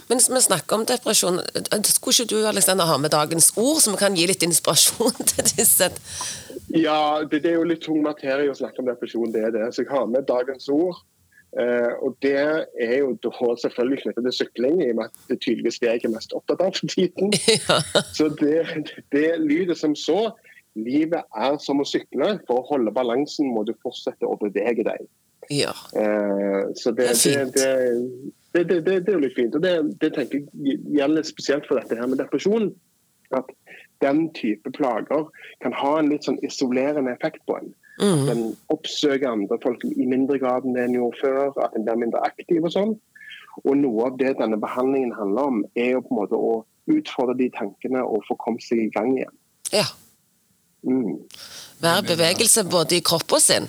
Men 0.09 0.23
vi 0.23 0.45
snakker 0.45 0.79
om 0.79 0.87
depresjon. 0.89 1.41
Skulle 1.87 2.15
ikke 2.15 2.31
du 2.35 2.47
Alexander, 2.49 2.89
ha 2.89 2.97
med 3.01 3.15
dagens 3.15 3.53
ord, 3.57 3.81
så 3.83 3.95
vi 3.95 4.01
kan 4.01 4.17
gi 4.19 4.29
litt 4.31 4.47
inspirasjon 4.47 5.17
til 5.33 5.51
disse? 5.57 5.91
Ja, 6.75 7.23
det, 7.23 7.43
det 7.45 7.53
er 7.53 7.61
jo 7.61 7.69
litt 7.69 7.85
tung 7.87 8.01
materie 8.05 8.51
å 8.51 8.57
snakke 8.57 8.83
om 8.83 8.89
depresjon, 8.91 9.31
det 9.35 9.45
er 9.49 9.55
det. 9.55 9.69
Så 9.75 9.85
jeg 9.85 9.93
har 9.93 10.09
med 10.11 10.27
dagens 10.29 10.69
ord. 10.73 11.05
Eh, 11.57 11.93
og 12.05 12.17
det 12.23 12.37
er 12.37 12.97
jo 12.99 13.15
da 13.25 13.31
selvfølgelig 13.63 14.03
knyttet 14.03 14.27
til 14.27 14.35
sykling, 14.39 14.81
i 14.83 14.91
og 14.93 14.99
med 14.99 15.07
at 15.09 15.31
det 15.31 15.39
tydeligvis 15.41 15.79
det 15.81 15.89
jeg 15.89 16.03
er 16.05 16.13
mest 16.13 16.35
opptatt 16.37 16.65
av 16.65 16.75
for 16.77 16.91
tiden. 16.93 17.33
Ja. 17.57 17.79
Så 18.13 18.29
det, 18.41 18.59
det 19.15 19.29
lyder 19.41 19.79
som 19.79 19.95
så. 19.97 20.35
Livet 20.77 21.25
er 21.33 21.57
som 21.65 21.81
å 21.81 21.87
sykle. 21.89 22.35
For 22.49 22.61
å 22.61 22.67
holde 22.75 22.93
balansen 22.93 23.49
må 23.55 23.65
du 23.65 23.73
fortsette 23.81 24.29
å 24.29 24.37
bevege 24.43 24.85
deg. 24.85 25.07
ja. 25.49 25.73
Eh, 25.97 26.75
så 26.77 26.93
det, 26.93 27.07
Det 27.07 27.15
er 27.15 27.23
fint. 27.23 27.57
Det, 27.57 28.33
det, 28.57 28.67
det, 28.71 28.81
det, 28.87 28.99
det 29.07 29.13
er 29.13 29.19
jo 29.19 29.25
litt 29.25 29.39
fint. 29.39 29.57
Og 29.57 29.65
det, 29.65 29.75
det 30.03 30.13
tenker 30.17 30.45
jeg 30.65 30.81
gjelder 30.97 31.27
spesielt 31.27 31.67
for 31.69 31.81
dette 31.81 31.99
her 31.99 32.11
med 32.11 32.21
depresjon. 32.23 32.71
At 33.37 33.51
den 34.05 34.29
type 34.37 34.71
plager 34.77 35.27
kan 35.65 35.75
ha 35.75 35.97
en 35.99 36.11
litt 36.13 36.27
sånn 36.29 36.39
isolerende 36.47 37.15
effekt 37.17 37.43
på 37.49 37.59
en. 37.61 37.75
Mm. 38.01 38.25
Den 38.29 38.43
oppsøker 38.73 39.31
andre 39.31 39.59
folk 39.63 39.85
i 39.89 40.07
mindre 40.09 40.39
grad 40.43 40.67
enn 40.69 40.79
en 40.81 40.97
gjorde 40.99 41.21
før. 41.23 41.53
At 41.65 41.77
en 41.77 41.87
blir 41.87 42.03
mindre 42.05 42.25
aktiv 42.27 42.65
og 42.65 42.73
sånn. 42.75 42.97
Og 43.65 43.77
noe 43.81 44.11
av 44.11 44.19
det 44.21 44.35
denne 44.41 44.59
behandlingen 44.61 45.15
handler 45.17 45.53
om, 45.53 45.63
er 45.81 45.95
jo 45.97 46.03
på 46.05 46.13
en 46.13 46.21
måte 46.21 46.37
å 46.37 46.57
utfordre 46.93 47.35
de 47.39 47.49
tankene 47.57 48.03
og 48.05 48.27
få 48.29 48.37
kommet 48.43 48.65
seg 48.67 48.85
i 48.85 48.91
gang 48.95 49.15
igjen. 49.17 49.39
ja. 49.75 49.87
Mm. 50.87 51.17
Være 51.83 52.03
bevegelse 52.13 52.63
både 52.71 53.01
i 53.01 53.03
kropp 53.03 53.33
og 53.35 53.41
sinn. 53.43 53.67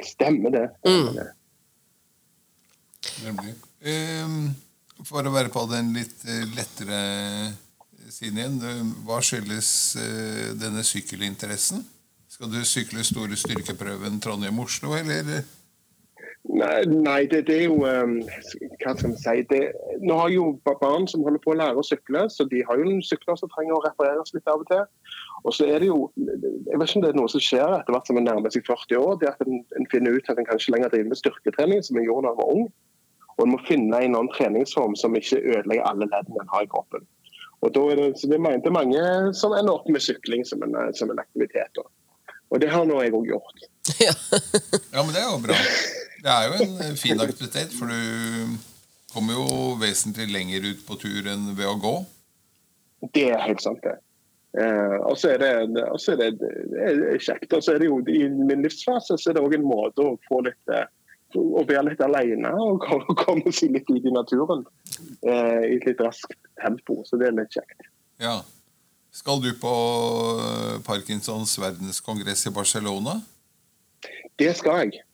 Stemmer 0.00 0.54
det. 0.54 0.62
Stemmer 0.80 1.18
det. 1.18 1.26
Ehm, 3.80 4.50
For 5.08 5.24
å 5.24 5.32
være 5.32 5.48
på 5.48 5.62
den 5.70 5.94
litt 5.96 6.26
eh, 6.28 6.44
lettere 6.52 6.98
siden 8.12 8.36
igjen, 8.36 8.58
eh, 8.68 8.82
hva 9.06 9.20
skyldes 9.24 9.70
eh, 9.96 10.50
denne 10.60 10.84
sykkelinteressen? 10.84 11.80
Skal 12.28 12.50
du 12.52 12.60
sykle 12.68 13.04
store 13.04 13.38
styrkeprøven 13.40 14.20
Trondheim-Oslo, 14.20 14.92
eller? 14.98 15.40
Nei, 16.50 16.84
nei 16.88 17.22
det, 17.28 17.42
det 17.48 17.56
er 17.62 17.66
jo 17.68 17.82
um, 17.84 18.14
Hva 18.80 18.94
skal 18.96 19.12
vi 19.12 19.18
si 19.20 19.42
det, 19.50 19.60
Nå 20.00 20.16
har 20.22 20.30
jo 20.32 20.46
barn 20.66 21.04
som 21.08 21.24
holder 21.26 21.42
på 21.44 21.52
å 21.52 21.58
lære 21.60 21.80
å 21.80 21.84
sykle, 21.84 22.26
så 22.32 22.46
de 22.48 22.62
har 22.68 22.80
jo 22.80 22.86
en 22.88 23.02
sykler 23.04 23.36
som 23.36 23.50
trenger 23.52 23.76
å 23.76 23.82
repareres 23.84 24.32
litt 24.36 24.48
av 24.48 24.64
og 24.64 24.68
til. 24.70 24.84
Og 25.44 25.56
så 25.56 25.68
er 25.68 25.80
det 25.84 25.90
jo 25.90 25.98
Jeg 26.16 26.80
vet 26.80 26.86
ikke 26.88 27.00
om 27.00 27.04
det 27.04 27.12
er 27.12 27.18
noe 27.20 27.32
som 27.32 27.44
skjer 27.44 27.76
etter 27.76 27.96
hvert 27.96 28.08
som 28.08 28.20
en 28.20 28.28
nærmer 28.28 28.52
seg 28.52 28.68
40 28.68 29.00
år. 29.00 29.18
det 29.20 29.32
at 29.32 29.44
en, 29.44 29.64
en 29.80 29.90
finner 29.92 30.16
ut 30.16 30.32
at 30.32 30.40
en 30.40 30.48
kanskje 30.48 30.76
lenger 30.76 30.92
driver 30.92 31.12
med 31.12 31.20
styrketrening 31.20 31.84
som 31.84 32.00
en 32.00 32.08
gjorde 32.08 32.28
da 32.28 32.32
en 32.34 32.40
var 32.40 32.54
ung. 32.56 32.70
Og 33.40 33.46
en 33.46 33.54
må 33.54 33.60
finne 33.64 33.96
en 33.96 34.12
annen 34.18 34.28
treningsform 34.34 34.92
som 35.00 35.16
ikke 35.16 35.40
ødelegger 35.40 35.86
alle 35.88 36.10
leddene 36.10 36.42
en 36.42 36.52
har 36.52 36.66
i 36.66 36.68
kroppen. 36.68 37.06
Og 37.64 37.72
da 37.72 37.84
er 37.92 38.00
det, 38.00 38.08
så 38.20 38.28
det 38.28 38.40
mente 38.40 38.72
mange 38.72 39.00
som 39.36 39.54
ender 39.56 39.78
opp 39.78 39.88
med 39.88 40.04
sykling 40.04 40.44
som 40.48 40.60
en, 40.64 40.76
som 40.96 41.12
en 41.12 41.22
aktivitet. 41.22 41.72
da. 41.76 41.86
Og 42.50 42.60
det 42.60 42.68
har 42.72 42.84
nå 42.84 43.00
jeg 43.04 43.16
òg 43.16 43.32
gjort. 43.32 43.66
Ja. 44.00 44.12
Ja, 44.92 45.02
men 45.02 45.14
det 45.16 45.22
er 45.22 45.30
jo 45.32 45.40
bra. 45.42 45.56
Det 46.20 46.30
er 46.30 46.44
jo 46.46 46.58
en 46.62 46.84
eh, 46.84 46.92
fin 47.00 47.20
aktivitet, 47.20 47.72
for 47.74 47.90
du 47.90 48.58
kommer 49.10 49.34
jo 49.34 49.72
vesentlig 49.80 50.28
lenger 50.30 50.68
ut 50.68 50.84
på 50.86 50.98
tur 51.00 51.26
enn 51.32 51.50
ved 51.58 51.66
å 51.66 51.78
gå. 51.80 51.94
Det 53.16 53.26
er 53.32 53.42
helt 53.42 53.64
sant, 53.64 53.80
det. 53.82 53.96
Eh, 54.60 54.96
og 55.06 55.16
så 55.18 55.32
er 55.32 55.42
det, 55.42 55.50
er 55.50 56.20
det, 56.20 56.30
det 56.38 57.10
er 57.14 57.22
kjekt. 57.24 57.52
Og 57.56 57.64
så 57.64 57.74
er 57.74 57.82
det 57.82 57.88
jo 57.88 58.00
i 58.04 58.24
min 58.28 58.64
livsfase 58.66 59.18
så 59.18 59.32
er 59.32 59.38
det 59.38 59.44
òg 59.46 59.56
en 59.56 59.66
måte 59.66 60.04
å 60.04 60.16
få 60.28 60.42
litt 60.46 60.74
eh, 60.74 60.86
å 61.38 61.64
være 61.66 61.90
litt 61.90 62.00
alene 62.04 62.52
og 62.58 62.86
komme, 63.24 63.52
seg 63.54 63.74
litt 63.74 63.90
ut 63.90 64.06
i 64.06 64.14
naturen 64.14 64.64
eh, 65.26 65.66
i 65.66 65.76
et 65.76 65.86
litt 65.88 66.00
raskt 66.02 66.36
tempo. 66.62 67.00
Så 67.06 67.20
det 67.20 67.30
er 67.30 67.36
litt 67.38 67.54
kjekt. 67.54 67.90
Ja. 68.22 68.40
Skal 69.14 69.42
du 69.42 69.50
på 69.58 69.74
eh, 70.38 70.80
Parkinsons 70.86 71.56
verdenskongress 71.58 72.46
i 72.46 72.54
Barcelona? 72.54 73.18
Det 74.40 74.52
skal 74.56 74.84
jeg. 74.84 75.04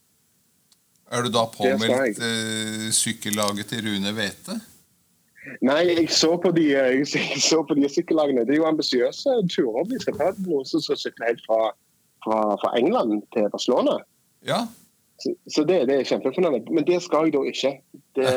Er 1.11 1.23
du 1.23 1.31
da 1.31 1.45
påmeldt 1.49 2.19
eh, 2.19 2.89
sykkellaget 2.93 3.71
til 3.71 3.85
Rune 3.87 4.11
Wete? 4.17 4.57
Nei, 5.63 5.83
jeg 5.87 6.09
så 6.11 6.33
på 6.43 6.51
de, 6.51 6.65
jeg 6.73 7.05
så 7.39 7.61
på 7.63 7.77
de 7.77 7.87
sykkellagene. 7.89 8.43
Det 8.47 8.57
er 8.57 8.61
jo 8.61 8.67
ambisiøse 8.67 9.37
turer 9.53 9.87
de 9.87 9.99
skal 10.03 10.17
ta. 10.19 10.33
Noen 10.43 10.67
som 10.67 10.83
sykler 10.83 11.31
helt 11.31 11.45
fra, 11.47 11.71
fra, 12.25 12.41
fra 12.59 12.73
England 12.79 13.21
til 13.35 13.47
Barcelona. 13.53 13.95
Ja, 14.47 14.65
Så, 15.17 15.33
så 15.49 15.63
det, 15.65 15.79
det 15.89 15.95
er 15.97 16.07
kjempefornøyd. 16.11 16.69
Men 16.73 16.85
det 16.85 16.99
skal 17.05 17.27
jeg 17.27 17.33
da 17.33 17.41
ikke. 17.49 17.71
Det, 18.17 18.27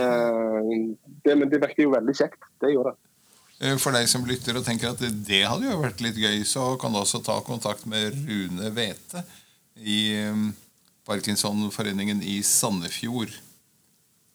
det, 1.26 1.36
men 1.36 1.50
det 1.52 1.60
virker 1.60 1.84
jo 1.84 1.92
veldig 1.92 2.14
kjekt. 2.16 2.48
Det 2.62 2.72
gjør 2.72 2.90
det. 2.90 2.96
Eh, 3.60 3.76
For 3.80 3.92
deg 3.96 4.08
som 4.08 4.24
lytter 4.28 4.56
og 4.56 4.64
tenker 4.66 4.94
at 4.94 5.04
det 5.04 5.42
hadde 5.44 5.68
jo 5.68 5.82
vært 5.82 6.00
litt 6.04 6.18
gøy, 6.20 6.40
så 6.48 6.72
kan 6.80 6.94
du 6.94 7.02
også 7.02 7.20
ta 7.26 7.36
kontakt 7.44 7.84
med 7.90 8.16
Rune 8.24 8.72
Wete 8.76 9.24
i 9.76 10.00
eh, 10.16 10.42
Parkinsonforeningen 11.08 12.24
i 12.24 12.40
Sandefjord. 12.46 13.36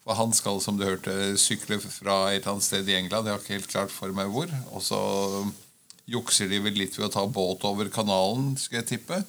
For 0.06 0.18
han 0.20 0.34
skal, 0.38 0.60
som 0.62 0.78
du 0.78 0.86
hørte, 0.86 1.34
sykle 1.42 1.80
fra 1.82 2.28
et 2.30 2.44
eller 2.44 2.52
annet 2.54 2.68
sted 2.68 2.90
i 2.92 2.98
England. 3.00 3.26
Jeg 3.26 3.34
har 3.34 3.42
ikke 3.42 3.58
helt 3.58 3.72
klart 3.72 3.94
for 3.94 4.14
meg 4.14 4.30
hvor. 4.30 4.52
Og 4.70 4.84
så 4.86 5.00
jukser 6.06 6.52
de 6.52 6.60
vel 6.62 6.78
litt 6.78 6.94
ved 7.00 7.08
å 7.08 7.14
ta 7.16 7.24
båt 7.26 7.66
over 7.66 7.90
kanalen, 7.90 8.54
skal 8.62 8.84
jeg 8.84 8.92
tippe. 8.92 9.24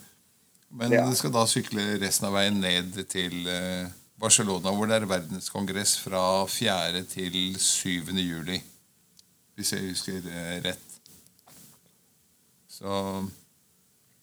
Men 0.70 0.92
Ja. 0.92 1.06
du 1.06 1.14
skal 1.16 1.32
da 1.32 1.44
sykle 1.46 1.98
resten 2.02 2.26
av 2.26 2.32
veien 2.36 2.60
ned 2.60 2.96
til 3.08 3.46
eh, 3.48 3.86
Barcelona, 4.20 4.70
hvor 4.74 4.86
det 4.86 4.96
er 5.02 5.06
verdenskongress 5.06 5.98
fra 6.02 6.44
4. 6.46 7.04
til 7.10 7.56
7. 7.60 8.12
juli. 8.18 8.62
Hvis 9.56 9.72
jeg 9.72 9.88
husker 9.88 10.16
eh, 10.26 10.62
rett. 10.64 10.78
Så 12.68 13.26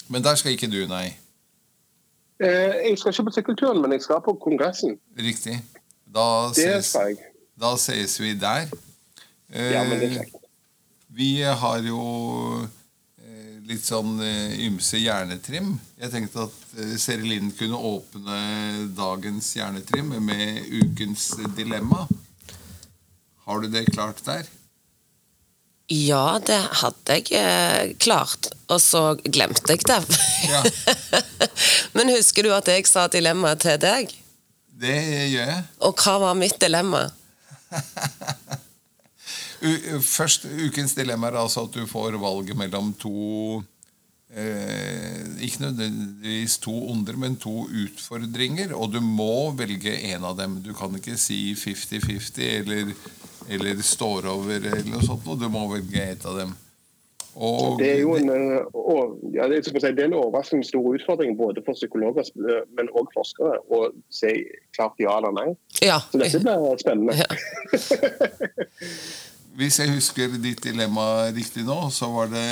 Men 0.09 0.23
der 0.23 0.35
skal 0.35 0.51
ikke 0.51 0.67
du, 0.69 0.83
nei. 0.87 1.15
Eh, 2.43 2.89
jeg 2.89 2.97
skal 2.99 3.13
ikke 3.13 3.23
på 3.23 3.31
sykkelturen, 3.37 3.81
men 3.81 3.91
jeg 3.95 4.01
skal 4.01 4.21
på 4.25 4.33
kongressen. 4.43 4.97
Riktig. 5.17 5.61
Da 6.13 6.51
ses, 6.53 6.91
da 7.59 7.75
ses 7.77 8.19
vi 8.21 8.33
der. 8.37 8.67
Ja, 9.53 9.83
men 9.87 9.99
det 9.99 10.09
er 10.11 10.17
kjekt. 10.19 10.35
Vi 11.13 11.41
har 11.41 11.77
jo 11.85 12.67
litt 13.67 13.85
sånn 13.85 14.17
eh, 14.23 14.55
ymse 14.67 14.99
hjernetrim. 14.99 15.75
Jeg 15.99 16.11
tenkte 16.13 16.47
at 16.47 16.73
eh, 16.79 16.95
Seri 17.01 17.29
Linn 17.29 17.53
kunne 17.57 17.79
åpne 17.79 18.39
dagens 18.97 19.53
hjernetrim 19.57 20.15
med 20.23 20.67
ukens 20.81 21.31
dilemma. 21.57 22.05
Har 23.47 23.63
du 23.63 23.69
det 23.71 23.87
klart 23.91 24.23
der? 24.25 24.47
Ja, 25.91 26.39
det 26.39 26.59
hadde 26.79 27.17
jeg 27.19 27.33
eh, 27.37 27.93
klart, 27.99 28.47
og 28.71 28.79
så 28.81 29.13
glemte 29.23 29.75
jeg 29.75 29.83
det. 29.89 29.99
Ja. 30.47 30.63
Men 31.95 32.13
husker 32.15 32.47
du 32.47 32.53
at 32.55 32.71
jeg 32.71 32.87
sa 32.89 33.09
dilemma 33.11 33.53
til 33.59 33.75
deg? 33.83 34.13
Det 34.83 34.95
gjør 35.29 35.51
jeg. 35.51 35.65
Og 35.83 35.99
hva 35.99 36.15
var 36.23 36.39
mitt 36.39 36.55
dilemma? 36.63 37.03
U 39.63 39.99
først, 40.03 40.45
Ukens 40.45 40.95
dilemma 40.97 41.27
er 41.29 41.37
altså 41.39 41.59
at 41.67 41.75
du 41.75 41.85
får 41.87 42.17
valget 42.21 42.57
mellom 42.59 42.91
to 42.99 43.61
eh, 44.35 45.23
Ikke 45.45 45.63
nødvendigvis 45.63 46.57
to 46.63 46.73
onder, 46.91 47.15
men 47.19 47.35
to 47.39 47.67
utfordringer. 47.67 48.69
Og 48.75 48.91
du 48.93 48.99
må 49.03 49.51
velge 49.57 49.95
en 50.13 50.23
av 50.27 50.37
dem. 50.39 50.51
Du 50.65 50.73
kan 50.75 50.95
ikke 50.99 51.17
si 51.19 51.55
50-50 51.55 52.41
eller, 52.59 52.93
eller 53.49 53.81
står 53.83 54.27
over 54.33 54.59
eller 54.59 54.83
noe 54.91 55.03
sånt. 55.05 55.27
Og 55.27 55.39
Du 55.39 55.49
må 55.51 55.67
velge 55.71 56.01
et 56.11 56.25
av 56.27 56.37
dem. 56.43 56.51
Og 57.33 57.79
Det 57.79 57.87
er 57.89 57.99
jo 58.03 58.13
en, 58.13 58.29
og, 58.77 59.15
ja, 59.33 59.47
det, 59.49 59.57
er, 59.57 59.63
som 59.65 59.73
det 59.79 59.89
er 59.89 60.05
en 60.05 60.19
overraskende 60.19 60.67
stor 60.67 60.85
utfordring 60.93 61.33
både 61.37 61.63
for 61.65 61.73
psykologer 61.73 62.21
eh, 62.21 62.61
men 62.77 62.91
òg 62.93 63.09
forskere 63.15 63.57
å 63.73 63.89
si 64.13 64.29
klart 64.77 64.93
ja 65.01 65.17
eller 65.17 65.33
nei. 65.33 65.49
Ja. 65.81 65.97
Så 66.11 66.17
dette 66.21 66.43
blir 66.45 66.77
spennende. 66.83 67.17
Ja. 67.17 67.25
Hvis 69.57 69.79
jeg 69.79 69.91
husker 69.93 70.33
ditt 70.41 70.63
dilemma 70.65 71.29
riktig 71.35 71.65
nå, 71.67 71.77
så 71.93 72.09
var 72.13 72.31
det 72.31 72.45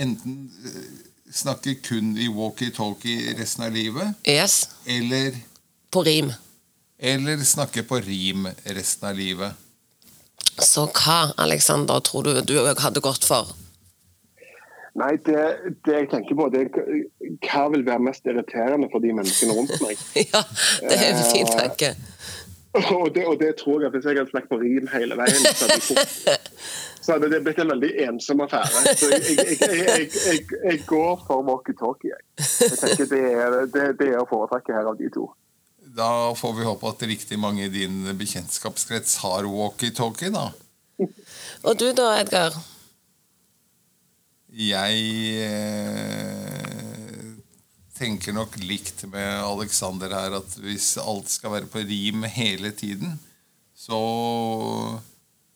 enten 0.00 0.48
eh, 0.66 0.82
snakke 1.30 1.76
kun 1.86 2.16
i 2.18 2.26
walkie-talkie 2.32 3.36
resten 3.38 3.66
av 3.68 3.72
livet, 3.76 4.14
Yes. 4.26 4.64
eller 4.86 5.36
På 5.90 6.02
rim. 6.06 6.32
Eller 6.98 7.38
snakke 7.46 7.82
på 7.86 8.00
rim 8.04 8.48
resten 8.66 9.08
av 9.08 9.16
livet. 9.16 9.54
Så 10.60 10.88
hva, 10.90 11.30
Alexander, 11.40 12.00
tror 12.04 12.26
du 12.26 12.40
du 12.42 12.56
hadde 12.82 13.00
gått 13.00 13.24
for? 13.24 13.54
Nei, 14.98 15.12
det, 15.24 15.38
det 15.86 15.94
jeg 15.94 16.08
tenker 16.10 16.34
på, 16.36 16.48
det 16.50 16.64
er 16.66 17.04
hva 17.46 17.68
vil 17.72 17.84
være 17.86 18.02
mest 18.02 18.26
irriterende 18.26 18.88
for 18.92 19.00
de 19.00 19.12
menneskene 19.14 19.54
rundt 19.56 19.76
meg. 19.84 20.00
Ja, 20.34 20.42
det 20.82 20.98
er 20.98 21.12
en 21.14 21.22
fin 21.30 21.46
tanke. 21.46 21.92
Og 23.00 23.08
det, 23.14 23.24
og 23.26 23.34
det 23.40 23.56
tror 23.58 23.80
jeg 23.80 23.90
at 23.90 23.94
hvis 23.96 24.04
jeg 24.06 24.18
hadde 24.20 24.30
snakket 24.30 24.50
på 24.52 24.58
rim 24.60 24.86
hele 24.92 25.16
veien, 25.18 25.42
så 25.42 25.66
hadde, 25.66 25.80
fort, 25.82 26.50
så 27.02 27.16
hadde 27.16 27.30
det 27.32 27.40
blitt 27.42 27.58
en 27.58 27.72
veldig 27.72 27.90
ensom 28.04 28.44
affære. 28.44 28.94
Så 28.94 29.08
jeg, 29.10 29.24
jeg, 29.26 29.56
jeg, 29.58 29.80
jeg, 29.88 30.04
jeg, 30.14 30.44
jeg 30.68 30.82
går 30.86 31.24
for 31.26 31.42
walkietalkie. 31.48 32.12
Jeg. 32.14 32.22
jeg 32.38 32.78
tenker 32.78 33.10
det 33.10 33.22
er, 33.32 33.58
det, 33.74 33.86
det 33.98 34.08
er 34.12 34.22
å 34.22 34.28
foretrekke 34.30 34.76
her 34.76 34.86
av 34.92 35.00
de 35.02 35.10
to. 35.10 35.26
Da 35.98 36.30
får 36.38 36.52
vi 36.60 36.68
håpe 36.68 36.92
at 36.94 37.02
riktig 37.10 37.38
mange 37.42 37.66
i 37.66 37.72
din 37.74 38.04
bekjentskapskrets 38.18 39.18
har 39.24 39.50
walkietalkie, 39.50 40.30
da. 40.30 40.52
Og 41.66 41.74
du 41.80 41.88
da, 41.96 42.12
Edgar? 42.20 42.54
Jeg 44.50 44.94
eh, 45.42 46.59
tenker 48.00 48.32
nok 48.32 48.56
likt 48.64 49.04
med 49.12 49.42
Alexander 49.44 50.12
her 50.16 50.38
at 50.40 50.56
hvis 50.62 50.94
alt 51.02 51.28
skal 51.28 51.52
være 51.58 51.68
på 51.70 51.82
rim 51.84 52.24
hele 52.32 52.72
tiden, 52.72 53.18
så 53.76 54.00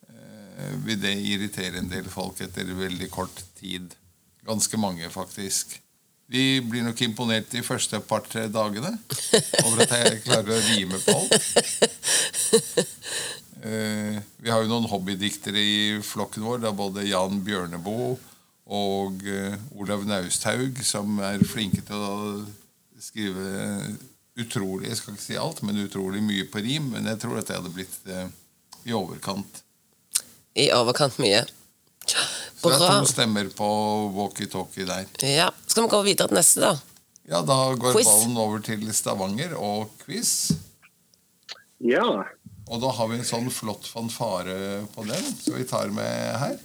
eh, 0.09 0.74
vil 0.85 1.00
det 1.00 1.14
irritere 1.20 1.80
en 1.80 1.88
del 1.92 2.09
folk 2.12 2.42
etter 2.44 2.68
veldig 2.76 3.09
kort 3.12 3.44
tid. 3.61 3.96
Ganske 4.44 4.80
mange, 4.80 5.09
faktisk. 5.12 5.78
Vi 6.28 6.61
blir 6.64 6.85
nok 6.85 7.00
imponert 7.04 7.50
de 7.52 7.62
første 7.64 8.00
par-tre 8.04 8.46
dagene 8.52 8.92
over 9.64 9.85
at 9.85 9.96
jeg 9.98 10.22
klarer 10.24 10.54
å 10.57 10.62
rime 10.70 11.00
på 11.04 11.16
alt. 11.20 11.35
Eh, 13.64 14.18
vi 14.44 14.50
har 14.52 14.61
jo 14.61 14.68
noen 14.68 14.85
hobbydiktere 14.90 15.57
i 15.57 15.76
flokken 16.04 16.44
vår. 16.44 16.59
Det 16.61 16.66
er 16.68 16.76
både 16.76 17.04
Jan 17.09 17.38
Bjørneboe 17.46 18.11
og 18.64 19.24
eh, 19.29 19.57
Olav 19.77 20.07
Nausthaug, 20.09 20.81
som 20.87 21.18
er 21.20 21.42
flinke 21.44 21.83
til 21.85 22.00
å 22.00 22.14
skrive 23.05 23.96
utrolig 24.40 24.88
Jeg 24.88 24.98
skal 24.98 25.14
ikke 25.14 25.22
si 25.22 25.37
alt, 25.38 25.61
men 25.62 25.83
utrolig 25.85 26.22
mye 26.24 26.46
på 26.50 26.62
rim. 26.64 26.88
Men 26.94 27.07
jeg 27.12 27.20
tror 27.22 27.38
at 27.38 27.50
det 27.50 27.59
hadde 27.59 27.74
blitt 27.74 28.09
eh, 28.09 28.31
i 28.88 28.96
overkant. 28.96 29.61
I 30.59 30.70
overkant 30.74 31.20
mye. 31.22 31.44
Så 32.09 32.72
jeg 32.72 32.88
er 32.88 33.07
stemmer 33.11 33.50
på 33.53 33.68
walkietalkie 34.16 34.88
der. 34.88 35.07
Ja. 35.29 35.50
Skal 35.68 35.85
vi 35.85 35.92
gå 35.92 36.00
videre 36.07 36.31
til 36.31 36.40
neste, 36.40 36.64
da? 36.64 36.72
Ja, 37.29 37.40
da 37.44 37.59
går 37.77 37.96
Quiz. 37.96 38.09
ballen 38.09 38.37
over 38.40 38.64
til 38.64 38.85
Stavanger 38.96 39.55
og 39.57 39.92
quiz. 40.03 40.53
Ja. 41.85 42.05
Og 42.68 42.81
da 42.81 42.90
har 42.96 43.09
vi 43.11 43.18
en 43.20 43.29
sånn 43.29 43.50
flott 43.53 43.88
fanfare 43.88 44.85
på 44.94 45.05
den, 45.09 45.24
så 45.40 45.57
vi 45.57 45.66
tar 45.68 45.92
med 45.92 46.38
her. 46.40 46.59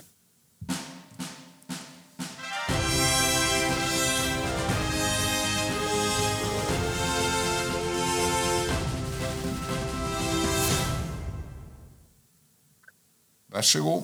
Vær 13.60 13.66
så 13.68 13.80
god. 13.84 14.04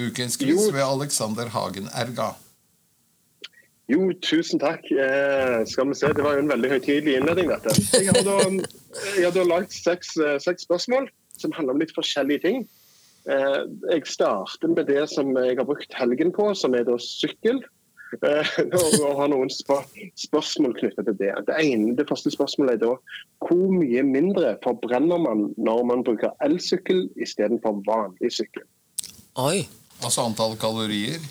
Ukens 0.00 0.38
quiz 0.40 0.70
ved 0.72 0.80
Alexander 0.80 1.48
Hagen 1.52 1.90
Erga. 1.92 2.30
Jo, 3.92 4.06
tusen 4.24 4.62
takk. 4.62 4.86
Eh, 4.88 5.66
skal 5.68 5.90
vi 5.90 5.96
se, 5.98 6.08
Det 6.16 6.24
var 6.24 6.38
jo 6.38 6.44
en 6.46 6.48
veldig 6.48 6.70
høytidelig 6.70 7.18
innledning, 7.18 7.50
dette. 7.52 7.74
Jeg 7.92 8.08
har 8.08 8.24
da, 8.24 8.36
jeg 9.18 9.26
har 9.26 9.34
da 9.36 9.44
lagt 9.44 9.76
seks, 9.76 10.14
eh, 10.16 10.38
seks 10.40 10.64
spørsmål 10.64 11.10
som 11.36 11.52
handler 11.52 11.74
om 11.74 11.82
litt 11.82 11.92
forskjellige 11.92 12.42
ting. 12.46 12.64
Eh, 13.28 13.58
jeg 13.92 14.06
starter 14.08 14.72
med 14.72 14.88
det 14.88 15.04
som 15.12 15.36
jeg 15.36 15.60
har 15.60 15.68
brukt 15.68 15.92
helgen 16.00 16.32
på, 16.32 16.48
som 16.56 16.72
er 16.72 16.88
da 16.88 16.96
sykkel. 16.96 17.60
Eh, 18.24 18.54
og, 18.78 18.88
og 19.04 19.20
har 19.20 19.28
noen 19.34 19.52
spør 19.52 19.84
spørsmål 20.16 20.78
knyttet 20.80 21.12
til 21.12 21.20
det. 21.20 21.34
Det, 21.44 21.60
ene, 21.60 21.92
det 22.00 22.08
første 22.08 22.32
spørsmålet 22.32 22.78
er 22.78 22.86
da 22.86 22.96
hvor 23.44 23.68
mye 23.68 24.08
mindre 24.16 24.56
forbrenner 24.64 25.20
man 25.28 25.50
når 25.60 25.86
man 25.92 26.08
bruker 26.08 26.32
elsykkel 26.48 27.10
istedenfor 27.20 27.84
vanlig 27.84 28.32
sykkel? 28.40 28.64
Oi. 29.38 29.68
Altså 30.02 30.24
antall 30.26 30.56
kalorier. 30.58 31.22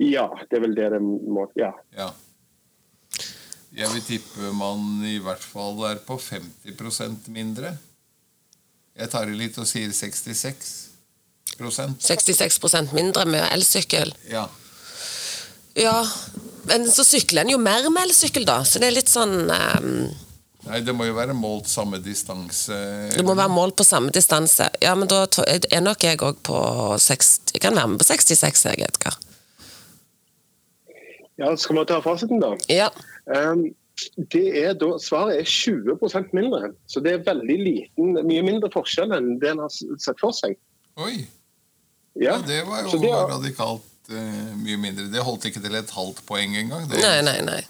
Ja, 0.00 0.26
det 0.48 0.58
er 0.58 0.62
vel 0.64 0.76
det 0.76 0.90
det 0.96 1.00
må 1.02 1.46
Ja. 1.58 1.72
Ja. 1.96 2.10
Jeg 3.74 3.90
vil 3.90 4.02
tippe 4.06 4.52
man 4.54 5.02
i 5.02 5.18
hvert 5.18 5.42
fall 5.42 5.80
er 5.88 5.98
på 6.06 6.14
50% 6.16 7.28
mindre. 7.34 7.74
Jeg 8.94 9.10
tar 9.10 9.26
i 9.26 9.34
litt 9.34 9.58
og 9.58 9.66
sier 9.66 9.90
66% 9.90 10.92
66% 11.58 12.94
mindre 12.94 13.24
med 13.26 13.42
elsykkel. 13.50 14.14
Ja. 14.30 14.46
Ja, 15.74 16.06
men 16.70 16.86
så 16.90 17.02
sykler 17.04 17.42
en 17.42 17.50
jo 17.50 17.58
mer 17.58 17.90
med 17.90 18.06
elsykkel, 18.06 18.46
da. 18.46 18.62
Så 18.64 18.78
det 18.78 18.88
er 18.88 18.94
litt 18.94 19.10
sånn 19.10 19.50
ehm, 19.50 20.06
Nei, 20.64 20.80
det 20.80 20.94
må 20.96 21.04
jo 21.04 21.12
være 21.16 21.34
målt 21.36 21.68
samme 21.68 21.98
distanse. 22.00 22.76
Det 23.12 23.24
må 23.26 23.34
være 23.36 23.52
målt 23.52 23.76
på 23.76 23.84
samme 23.84 24.12
distanse. 24.14 24.70
Ja, 24.80 24.94
men 24.96 25.08
da 25.10 25.24
er 25.26 25.80
nok 25.84 26.04
jeg 26.06 26.20
òg 26.24 26.38
på 26.46 26.56
60 26.96 27.52
Jeg 27.52 27.60
kan 27.60 27.76
være 27.76 27.88
med 27.92 28.00
på 28.00 28.06
66, 28.08 28.64
jeg, 28.70 28.80
Edgar. 28.88 29.18
Ja, 31.38 31.50
Skal 31.58 31.76
vi 31.80 31.84
ta 31.90 31.98
fasiten, 32.04 32.40
da? 32.40 32.52
Ja. 32.70 32.88
Um, 33.26 33.66
det 34.32 34.44
er 34.58 34.74
da, 34.78 34.92
svaret 35.02 35.40
er 35.42 35.48
20% 35.50 36.32
mindre. 36.34 36.72
Så 36.90 37.02
det 37.04 37.12
er 37.12 37.24
veldig 37.26 37.56
liten, 37.60 38.14
mye 38.26 38.42
mindre 38.46 38.70
forskjell 38.74 39.12
enn 39.16 39.34
det 39.42 39.52
en 39.54 39.62
har 39.66 39.72
sett 39.74 40.20
for 40.22 40.34
seg. 40.34 40.56
Oi! 40.96 41.24
Ja, 42.14 42.36
Ja, 42.36 42.40
det 42.46 42.60
var 42.68 42.84
jo 42.86 42.98
det 43.02 43.10
er- 43.10 43.30
radikalt 43.34 44.10
uh, 44.14 44.52
mye 44.62 44.78
mindre. 44.78 45.08
Det 45.10 45.22
holdt 45.26 45.48
ikke 45.50 45.62
til 45.64 45.74
et 45.74 45.90
halvt 45.90 46.22
poeng 46.28 46.54
engang. 46.56 46.86
Det, 46.90 47.02
Nei, 47.02 47.20
nei, 47.26 47.40
nei. 47.42 47.62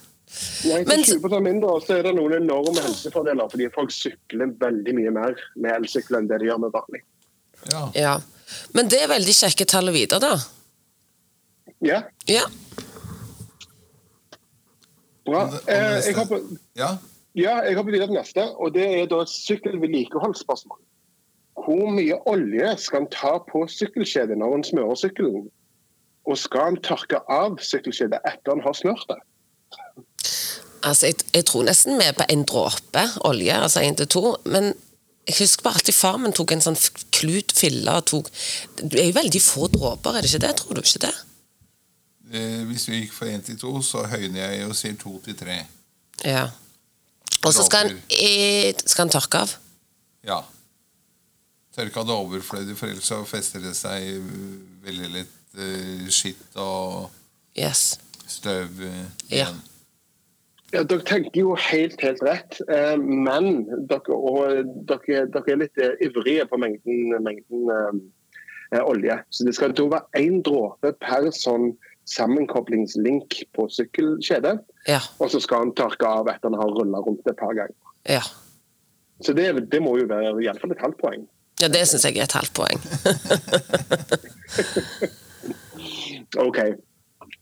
Men- 0.65 1.05
20 1.05 1.41
mindre, 1.41 1.81
så 1.85 1.99
er 1.99 2.03
det 2.03 2.15
noen 2.17 2.33
enorme 2.43 2.81
helsefordeler, 2.83 3.49
fordi 3.51 3.69
folk 3.75 3.91
sykler 3.95 4.55
veldig 4.59 4.95
mye 4.95 5.11
mer 5.15 5.35
med 5.57 5.71
elsykkel 5.77 6.19
enn 6.19 6.29
det 6.29 6.41
de 6.41 6.49
gjør 6.51 6.59
med 6.65 6.73
vanlig. 6.75 7.03
Ja. 7.71 7.83
Ja. 7.95 8.15
Men 8.75 8.89
det 8.89 9.03
er 9.03 9.09
veldig 9.09 9.35
kjekke 9.35 9.67
tall 9.67 9.89
å 9.89 9.93
vite, 9.95 10.19
da. 10.21 10.37
Ja, 11.85 12.03
Ja. 12.29 12.45
bra. 15.27 15.45
Eh, 15.69 16.01
jeg 16.07 16.15
hopper, 16.17 16.41
ja. 16.77 16.97
ja, 17.35 17.61
jeg 17.65 17.77
hopper 17.77 17.93
videre 17.93 18.09
til 18.11 18.19
neste, 18.19 18.47
og 18.59 18.75
det 18.75 18.87
er 18.87 19.07
da 19.11 19.21
et 19.25 19.33
sykkelvedlikeholdsspørsmål. 19.33 20.81
Hvor 21.65 21.91
mye 21.95 22.17
olje 22.29 22.73
skal 22.83 23.05
en 23.05 23.11
ta 23.13 23.39
på 23.39 23.63
sykkelkjedet 23.71 24.37
når 24.41 24.57
en 24.59 24.65
smører 24.67 24.99
sykkelen? 24.99 25.47
Og 26.27 26.39
skal 26.41 26.73
en 26.73 26.81
tørke 26.83 27.21
av 27.31 27.59
sykkelkjedet 27.63 28.19
etter 28.27 28.53
en 28.57 28.65
har 28.65 28.73
smørt 28.77 29.05
det? 29.09 29.21
Altså, 30.85 31.09
jeg, 31.09 31.23
jeg 31.33 31.45
tror 31.49 31.65
nesten 31.65 31.97
vi 31.99 32.05
er 32.09 32.17
på 32.17 32.27
en 32.29 32.43
dråpe 32.49 33.05
olje, 33.25 33.55
altså 33.57 33.81
én 33.85 33.97
til 33.97 34.09
to. 34.13 34.25
Men 34.45 34.73
jeg 35.25 35.37
husker 35.39 35.65
bare 35.65 35.79
alltid 35.81 35.97
far 35.97 36.19
min 36.21 36.35
tok 36.37 36.53
en 36.53 36.65
sånn 36.65 36.77
klut 37.17 37.55
fille 37.57 37.89
og 37.97 38.05
tok 38.11 38.27
Det 38.83 38.99
er 39.01 39.07
jo 39.09 39.15
veldig 39.17 39.41
få 39.41 39.71
dråper, 39.73 40.19
er 40.19 40.27
det 40.27 40.29
ikke 40.33 40.43
det? 40.45 40.51
Tror 40.61 40.77
du 40.77 40.83
ikke 40.83 41.01
det? 41.07 41.15
Eh, 42.35 42.61
hvis 42.69 42.85
vi 42.91 43.01
gikk 43.03 43.15
fra 43.17 43.31
én 43.33 43.43
til 43.47 43.57
to, 43.61 43.73
så 43.85 44.05
høyner 44.11 44.43
jeg 44.43 44.67
og 44.69 44.77
sier 44.77 44.97
to 45.01 45.15
til 45.25 45.37
tre. 45.39 45.61
Ja. 46.25 46.49
Og 47.45 47.53
så 47.53 47.65
skal 47.67 47.87
han, 47.89 47.99
skal 48.85 49.05
han 49.07 49.13
tørke 49.13 49.43
av. 49.45 49.53
Ja. 50.25 50.39
Tørka 51.77 52.05
det 52.07 52.15
overflødig, 52.15 52.77
for 52.79 52.89
ellers 52.93 53.09
så 53.11 53.19
fester 53.29 53.61
det 53.65 53.75
seg 53.77 54.21
veldig 54.85 55.11
litt 55.17 55.61
eh, 55.61 56.09
skitt 56.13 56.57
og 56.61 57.11
Yes. 57.57 57.95
støv 58.27 58.81
eh, 58.83 59.05
igjen. 59.31 59.55
Ja, 59.55 59.74
Dere 60.75 61.05
tenker 61.07 61.39
jo 61.39 61.55
helt 61.71 62.01
helt 62.03 62.23
rett, 62.27 62.59
eh, 62.67 62.97
men 62.99 63.65
dere, 63.91 64.17
og 64.17 64.73
dere, 64.89 65.25
dere 65.31 65.53
er 65.53 65.61
litt 65.61 65.79
eh, 65.79 65.95
ivrige 66.03 66.47
på 66.51 66.59
mengden, 66.59 67.15
mengden 67.23 67.71
eh, 67.71 68.81
olje. 68.83 69.21
Så 69.31 69.47
det 69.47 69.55
skal 69.55 69.75
da 69.77 69.87
være 69.93 70.25
én 70.25 70.41
dråpe 70.47 70.91
per 70.99 71.31
sånn 71.37 71.73
sammenkoblingslink 72.11 73.39
på 73.57 73.69
sykkelkjedet. 73.73 74.59
Ja. 74.91 75.01
Og 75.23 75.31
så 75.33 75.41
skal 75.41 75.65
han 75.65 75.75
tørke 75.79 76.09
av 76.09 76.29
etter 76.33 76.51
han 76.51 76.59
har 76.61 76.75
rulla 76.75 76.99
rundt 77.07 77.25
et 77.31 77.39
par 77.39 77.55
ganger. 77.57 77.77
Ja. 78.11 78.25
Så 79.25 79.33
det, 79.33 79.47
det 79.71 79.81
må 79.81 79.95
jo 80.01 80.11
være 80.11 80.35
i 80.43 80.49
alle 80.51 80.61
fall 80.61 80.75
et 80.75 80.83
halvt 80.85 81.01
poeng. 81.01 81.23
ja 81.63 81.69
det 81.71 81.87
syns 81.87 82.05
jeg 82.05 82.19
er 82.19 82.27
et 82.27 82.41
halvt 82.41 82.55
poeng. 82.59 82.79
Ok. 86.41 86.59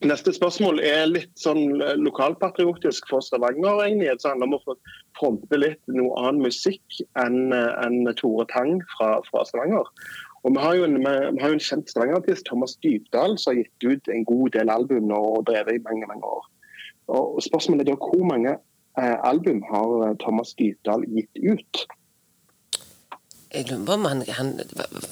Neste 0.03 0.33
spørsmål 0.35 0.81
er 0.83 1.05
litt 1.07 1.31
sånn 1.38 1.77
lokalpatriotisk 2.03 3.07
for 3.11 3.23
Stavanger. 3.23 3.85
egentlig. 3.85 4.09
Det 4.11 4.27
handler 4.27 4.49
om 4.49 4.57
å 4.59 4.77
fronte 5.19 5.59
litt 5.61 5.81
noe 5.87 6.11
annen 6.19 6.43
musikk 6.43 6.83
enn 7.23 7.53
enn 7.55 8.11
Tore 8.19 8.47
Tang 8.51 8.81
fra, 8.97 9.21
fra 9.31 9.45
Stavanger. 9.47 9.87
Og 10.43 10.57
Vi 10.57 10.59
har 10.59 10.75
jo 10.75 10.85
en, 10.85 10.97
har 11.07 11.53
jo 11.53 11.55
en 11.55 11.62
kjent 11.62 11.91
Stavanger-artist, 11.91 12.47
Thomas 12.49 12.75
Dybdahl, 12.83 13.38
som 13.38 13.53
har 13.53 13.62
gitt 13.62 13.87
ut 13.87 14.11
en 14.11 14.25
god 14.27 14.51
del 14.57 14.71
album 14.75 15.12
og 15.15 15.47
drevet 15.47 15.79
i 15.79 15.85
mange 15.87 16.09
mange 16.11 16.27
år. 16.27 16.49
Og 17.15 17.43
Spørsmålet 17.43 17.87
er 17.87 17.93
da 17.93 17.99
hvor 18.01 18.25
mange 18.27 18.57
eh, 18.99 19.19
album 19.23 19.62
har 19.71 20.09
eh, 20.09 20.17
Thomas 20.19 20.55
Dybdahl 20.59 21.07
gitt 21.15 21.38
ut? 21.47 21.85
Jeg 23.55 23.71
lurer 23.71 23.87
på 23.87 23.93
om 23.93 24.05
han, 24.11 24.25
han 24.29 24.53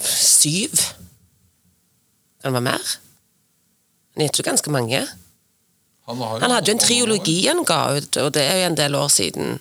Syv? 0.00 0.83
Kan 2.42 2.50
det 2.50 2.59
være 2.59 2.68
mer? 2.72 3.09
Han 4.16 4.26
gitt 4.26 4.40
ut 4.40 4.46
ganske 4.46 4.70
mange. 4.74 5.00
Han, 6.10 6.18
har 6.18 6.40
Han 6.42 6.50
hadde 6.50 6.70
jo 6.72 6.74
en 6.74 6.82
triologi 6.82 7.36
han 7.46 7.64
ga 7.64 7.80
ut, 7.96 8.16
og 8.16 8.32
det 8.34 8.42
er 8.42 8.62
jo 8.62 8.70
en 8.72 8.78
del 8.80 8.94
år 8.98 9.08
siden. 9.14 9.58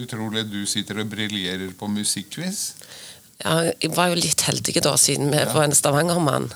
Utrolig 0.00 0.44
du 0.52 0.60
sitter 0.70 1.00
og 1.02 1.10
briljerer 1.10 1.72
på 1.76 1.88
musikkquiz. 1.90 2.60
Ja, 3.44 3.56
jeg 3.82 3.90
var 3.96 4.12
jo 4.12 4.20
litt 4.20 4.40
heldig 4.46 4.76
da, 4.84 4.94
siden 4.96 5.30
vi 5.32 5.36
Ja. 5.40 5.52
var 5.52 5.64
en 5.64 5.74
Stavanger-mann. 5.74 6.52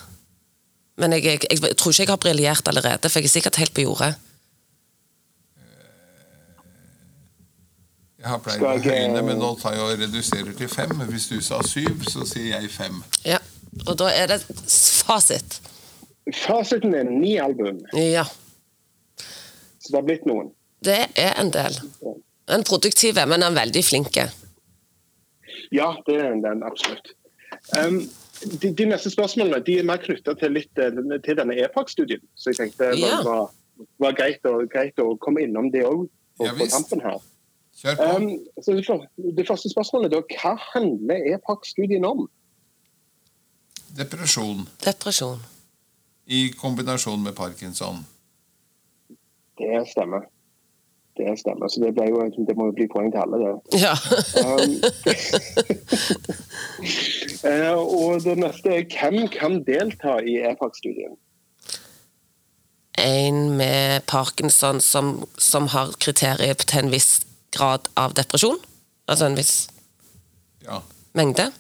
Men 0.97 1.13
jeg, 1.13 1.25
jeg, 1.25 1.41
jeg 1.51 1.77
tror 1.77 1.91
ikke 1.93 2.03
jeg 2.03 2.09
har 2.09 2.17
briljert 2.23 2.69
allerede, 2.69 3.11
for 3.11 3.19
jeg 3.19 3.27
er 3.27 3.35
sikkert 3.35 3.57
helt 3.57 3.75
på 3.75 3.81
jordet. 3.83 4.15
Jeg 8.25 8.31
har 8.31 8.39
pleid 8.41 8.57
Skal 8.57 8.79
å 8.79 8.85
høyne, 8.85 9.23
men 9.27 9.37
nå 9.43 9.51
tar 9.61 9.75
jeg 9.77 9.83
og 9.85 9.99
reduserer 10.01 10.55
til 10.57 10.69
fem. 10.73 10.95
Hvis 11.11 11.27
du 11.29 11.41
sa 11.45 11.59
syv, 11.67 12.07
så 12.09 12.25
sier 12.25 12.55
jeg 12.61 12.71
fem. 12.73 13.03
Ja, 13.27 13.39
Og 13.89 13.97
da 14.01 14.09
er 14.15 14.27
det 14.31 14.41
fasit. 15.05 15.59
Fasiten 16.35 16.95
er 16.97 17.05
ni 17.05 17.37
album, 17.39 17.83
Ja. 17.93 18.25
så 19.79 19.91
det 19.93 19.99
har 19.99 20.07
blitt 20.07 20.25
noen. 20.27 20.53
Det 20.85 20.99
er 21.21 21.35
en 21.41 21.51
del. 21.53 21.77
En 22.49 22.65
produktiv, 22.65 23.15
men 23.15 23.43
han 23.43 23.53
er 23.53 23.61
veldig 23.65 23.83
flink. 23.85 24.17
Ja, 25.73 25.91
det 26.07 26.17
er 26.21 26.35
den 26.41 26.63
absolutt. 26.65 27.13
Um, 27.79 28.01
de, 28.61 28.71
de 28.77 28.87
neste 28.89 29.11
spørsmålene 29.13 29.63
de 29.65 29.79
er 29.81 29.87
mer 29.89 30.01
knytta 30.03 30.35
til, 30.41 30.53
litt, 30.53 30.73
eh, 30.81 30.91
til 31.25 31.37
denne 31.39 31.57
EPAC-studien. 31.65 32.21
Så 32.37 32.51
jeg 32.53 32.57
tenkte 32.61 32.91
det 32.93 33.01
Ja. 33.01 33.21
var, 33.25 33.51
var 33.99 34.13
greit, 34.19 34.45
å, 34.45 34.65
greit 34.69 34.99
å 35.01 35.17
komme 35.21 35.45
innom 35.45 35.71
det 35.73 35.85
òg 35.89 36.07
på, 36.39 36.45
Ja, 36.49 36.53
på 36.59 36.67
tampen 36.71 37.01
her. 37.05 37.21
Kjør 37.81 37.97
på. 37.97 38.09
Um, 38.17 38.29
så 38.63 38.73
det, 38.77 39.35
det 39.37 39.47
første 39.49 39.71
spørsmålet 39.73 40.13
er 40.13 40.17
da, 40.21 40.23
hva 40.43 40.57
handler 40.75 41.29
EPAC-studien 41.37 42.05
om? 42.05 42.27
Depresjon 43.97 44.69
Depresjon. 44.85 45.41
i 46.27 46.49
kombinasjon 46.61 47.23
med 47.23 47.35
parkinson. 47.37 48.07
Det 49.59 49.85
stemmer. 49.91 50.25
Det 51.17 51.39
stemmer. 51.39 51.69
Så 51.69 51.81
det, 51.81 51.93
jo, 52.11 52.23
det 52.49 52.57
må 52.59 52.65
jo 52.71 52.75
bli 52.75 52.89
poeng 52.91 53.13
til 53.15 53.21
alle, 53.23 53.39
det. 53.39 53.53
Ja. 53.85 53.95
Um, 54.43 54.73
eh, 57.51 57.77
og 57.79 58.25
det 58.25 58.35
neste 58.41 58.73
er 58.81 58.89
hvem 58.91 59.29
kan 59.31 59.61
delta 59.67 60.17
i 60.27 60.41
EFAG-studien? 60.51 61.15
En 62.99 63.39
med 63.59 64.03
parkinson 64.11 64.81
som, 64.81 65.25
som 65.39 65.67
har 65.75 65.95
kriterier 66.03 66.55
til 66.55 66.85
en 66.85 66.91
viss 66.95 67.21
grad 67.55 67.87
av 67.99 68.15
depresjon. 68.19 68.59
Altså 69.07 69.27
en 69.31 69.39
viss 69.39 69.55
Ja. 70.65 70.81
mengde. 71.13 71.51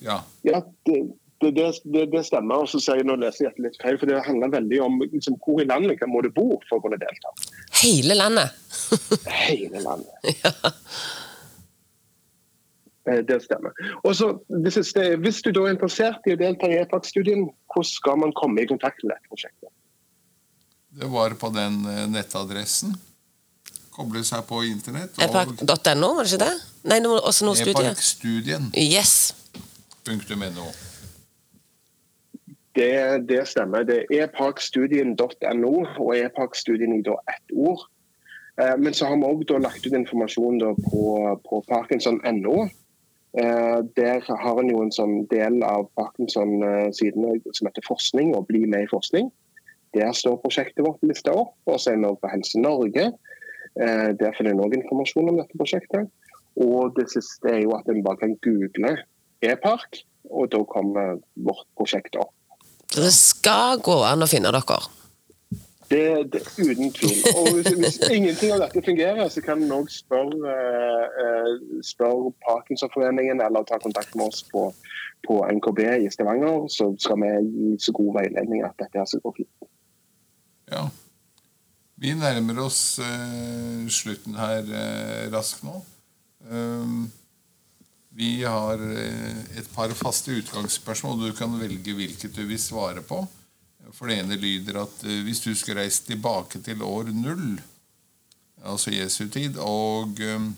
ja. 0.00 0.20
Ja, 0.44 0.60
det, 0.86 1.00
det, 1.46 1.54
det, 1.56 1.92
det, 1.94 2.04
det 2.12 2.22
stemmer. 2.26 2.64
Og 2.64 2.70
så 2.70 2.80
sier 2.82 3.00
jeg, 3.00 3.06
nå 3.08 3.16
leser 3.20 3.48
jeg 3.48 3.62
litt 3.64 3.78
feil, 3.82 3.98
for 4.00 4.10
det 4.10 4.22
handler 4.26 4.52
veldig 4.54 4.80
om 4.84 4.98
liksom, 5.04 5.38
hvor 5.44 5.62
i 5.62 5.68
landet 5.68 6.02
må 6.10 6.22
du 6.24 6.30
bo 6.34 6.60
for 6.68 6.78
å 6.78 6.84
kunne 6.84 6.98
delta. 7.00 7.32
Hele 7.82 8.18
landet. 8.18 8.56
Hele 9.46 9.82
landet. 9.84 10.30
ja. 10.44 10.52
Eh, 13.10 13.22
Det 13.28 13.40
stemmer. 13.44 13.74
Og 14.02 14.16
så 14.18 14.32
det 14.64 14.72
siste, 14.74 15.16
Hvis 15.22 15.42
du 15.42 15.52
da 15.52 15.66
er 15.66 15.76
interessert 15.76 16.26
i 16.26 16.34
å 16.34 16.40
delta 16.40 16.70
i 16.70 16.78
EFAG-studien, 16.82 17.48
hvordan 17.72 17.90
skal 17.90 18.22
man 18.24 18.34
komme 18.38 18.64
i 18.64 18.70
kontakt 18.70 19.04
med 19.04 19.14
dette 19.14 19.30
prosjektet? 19.30 19.70
Det 20.96 21.10
var 21.12 21.36
på 21.38 21.52
den 21.54 21.82
eh, 21.90 22.06
nettadressen. 22.10 22.96
Koble 23.96 24.20
seg 24.28 24.44
på 24.48 24.60
internett. 24.68 25.14
Og 25.16 25.24
Epac.no, 25.24 26.10
var 26.18 26.26
det 26.26 26.34
ikke 26.34 26.44
det? 26.44 26.54
Nei, 26.90 27.00
også 27.06 27.48
noe 27.48 27.56
studie. 27.56 27.92
eparkstudien.no. 27.92 28.72
Yes. 28.76 29.32
Det, 32.76 33.28
det 33.28 33.46
stemmer. 33.48 33.86
Det 33.88 34.04
er 34.12 34.26
parkstudien.no 34.36 35.74
og 35.96 36.10
eparkstudien 36.16 36.92
i 36.98 37.00
ett 37.00 37.54
ord. 37.54 37.86
Eh, 38.60 38.76
Men 38.78 38.94
så 38.94 39.06
har 39.06 39.16
vi 39.16 39.24
òg 39.24 39.62
lagt 39.62 39.86
ut 39.86 39.96
informasjon 39.96 40.60
på, 40.60 41.04
på 41.48 41.62
parkinson.no. 41.68 42.68
Eh, 43.40 43.80
Der 43.96 44.20
har 44.42 44.60
en 44.60 44.70
jo 44.70 44.82
en 44.82 44.92
sånn 44.92 45.24
del 45.32 45.62
av 45.64 45.88
Parkinson-sidene 45.96 47.40
som 47.52 47.68
heter 47.68 47.88
forskning, 47.88 48.34
og 48.36 48.46
bli 48.52 48.66
med 48.66 48.84
i 48.84 48.92
forskning. 48.92 49.32
Der 49.96 50.12
står 50.12 50.36
prosjektet 50.44 50.84
vårt 50.84 51.02
lista 51.02 51.32
opp. 51.32 51.56
Og 51.66 51.80
så 51.80 51.94
er 51.94 52.00
vi 52.00 52.10
òg 52.10 52.20
på 52.20 52.32
Helse 52.32 52.60
Norge. 52.60 53.10
Eh, 53.80 54.12
Der 54.20 54.36
finner 54.36 54.52
en 54.52 54.64
òg 54.68 54.76
informasjon 54.76 55.32
om 55.32 55.40
dette 55.40 55.56
prosjektet. 55.56 56.12
Og 56.56 56.92
det 56.96 57.08
siste 57.12 57.52
er 57.52 57.62
jo 57.64 57.76
at 57.76 57.88
en 57.88 58.04
bare 58.04 58.16
kan 58.16 58.36
google 58.44 58.96
e-park, 59.44 60.04
og 60.30 60.50
da 60.52 60.62
kommer 60.64 61.18
vårt 61.36 61.68
prosjekt 61.76 62.16
opp. 62.16 62.35
Så 62.92 63.02
det 63.02 63.14
skal 63.14 63.80
gå 63.84 63.96
an 64.06 64.24
å 64.24 64.30
finne 64.30 64.52
dere. 64.54 64.78
Det, 65.90 66.32
det, 66.32 66.42
uten 66.58 66.92
tvil. 66.92 67.18
Og 67.36 67.48
hvis, 67.54 67.68
hvis, 67.78 67.98
ingenting 68.16 68.52
av 68.56 68.64
dette 68.64 68.82
fungerer, 68.82 69.28
så 69.30 69.42
kan 69.44 69.62
en 69.62 69.74
òg 69.76 69.90
spørre, 69.92 70.54
eh, 71.22 71.50
spør 71.86 72.30
Parkinsonforeningen 72.46 73.42
eller 73.44 73.66
ta 73.68 73.78
kontakt 73.82 74.16
med 74.18 74.26
oss 74.32 74.42
på, 74.50 74.66
på 75.26 75.40
NKB 75.58 75.82
i 76.06 76.10
Stavanger, 76.10 76.66
så 76.72 76.90
skal 76.98 77.20
vi 77.22 77.32
gi 77.46 77.74
så 77.86 77.94
god 77.94 78.16
veiledning 78.18 78.64
at 78.66 78.74
dette 78.82 79.06
skal 79.06 79.22
gå 79.28 79.34
fint. 79.42 79.68
Ja. 80.72 80.88
Vi 81.96 82.12
nærmer 82.18 82.58
oss 82.66 82.98
eh, 83.00 83.86
slutten 83.88 84.34
her 84.36 84.66
eh, 84.66 85.28
raskt 85.32 85.62
nå. 85.64 85.78
Um, 86.50 87.06
vi 88.16 88.30
har 88.44 88.80
uh, 88.80 89.40
et 89.58 89.68
par 89.74 89.92
faste 89.96 90.34
utgangsspørsmål. 90.40 91.26
Du 91.26 91.36
kan 91.36 91.52
velge 91.60 91.94
hvilket 91.96 92.36
du 92.36 92.44
vil 92.48 92.60
svare 92.60 93.04
på. 93.04 93.22
For 93.94 94.10
det 94.10 94.18
ene 94.18 94.38
lyder 94.40 94.80
at 94.82 95.02
hvis 95.24 95.44
du 95.44 95.52
skulle 95.54 95.84
reist 95.84 96.08
tilbake 96.08 96.58
til 96.64 96.82
år 96.82 97.12
null, 97.14 97.60
altså 98.66 98.90
Jesu 98.90 99.28
tid, 99.30 99.60
og, 99.62 100.18
um, 100.34 100.50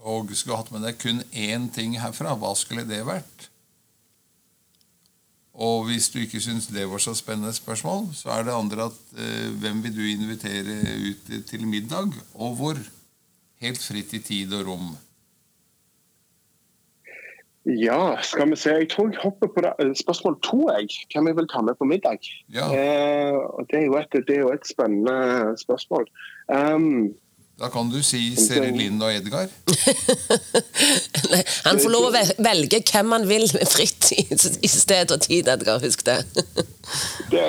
og 0.00 0.32
skulle 0.32 0.56
hatt 0.56 0.72
med 0.72 0.86
deg 0.86 0.98
kun 1.02 1.20
én 1.30 1.68
ting 1.74 1.98
herfra, 2.00 2.32
hva 2.40 2.54
skulle 2.58 2.86
det 2.88 3.02
vært? 3.06 3.52
Og 5.52 5.84
hvis 5.88 6.08
du 6.08 6.22
ikke 6.22 6.40
syns 6.40 6.70
det 6.72 6.86
var 6.88 7.02
så 7.02 7.12
spennende 7.14 7.52
spørsmål, 7.52 8.08
så 8.16 8.32
er 8.32 8.46
det 8.46 8.56
andre 8.56 8.88
at 8.88 9.00
eh, 9.20 9.50
hvem 9.60 9.82
vil 9.84 9.96
du 9.96 10.02
invitere 10.08 10.78
ut 11.10 11.32
til 11.48 11.66
middag, 11.68 12.14
og 12.34 12.56
hvor? 12.56 12.80
Helt 13.62 13.82
fritt 13.82 14.14
i 14.16 14.22
tid 14.24 14.54
og 14.56 14.66
rom. 14.66 14.88
Ja, 17.64 18.16
skal 18.22 18.50
vi 18.50 18.56
se. 18.56 18.70
Jeg 18.70 18.88
tror 18.90 19.08
jeg 19.10 19.18
hopper 19.22 19.46
på 19.54 19.62
det. 19.62 19.72
Eh, 19.78 19.94
spørsmål 19.94 20.36
to. 20.42 20.70
jeg. 20.78 20.88
Hvem 21.12 21.26
jeg 21.26 21.36
vil 21.36 21.48
ta 21.54 21.60
med 21.62 21.74
på 21.78 21.84
middag? 21.84 22.18
Ja. 22.54 22.66
Eh, 22.66 23.38
det, 23.70 23.78
er 23.78 23.98
et, 23.98 24.12
det, 24.28 24.36
er 24.36 24.40
jo 24.40 24.52
et, 24.52 24.66
spennende 24.66 25.54
spørsmål. 25.58 26.06
Um, 26.50 27.14
da 27.60 27.68
kan 27.68 27.90
du 27.92 28.02
si 28.02 28.36
Serilin 28.36 29.02
og 29.02 29.14
Edgar. 29.14 29.46
han 31.68 31.78
får 31.78 31.92
lov 31.92 32.08
å 32.08 32.22
velge 32.42 32.80
hvem 32.88 33.12
han 33.14 33.26
vil 33.28 33.44
fritt 33.70 34.08
i 34.16 34.70
sted 34.72 35.14
og 35.14 35.22
tid, 35.22 35.50
Edgar. 35.52 35.78
Husk 35.84 36.02
det. 36.08 36.16
det, 37.30 37.44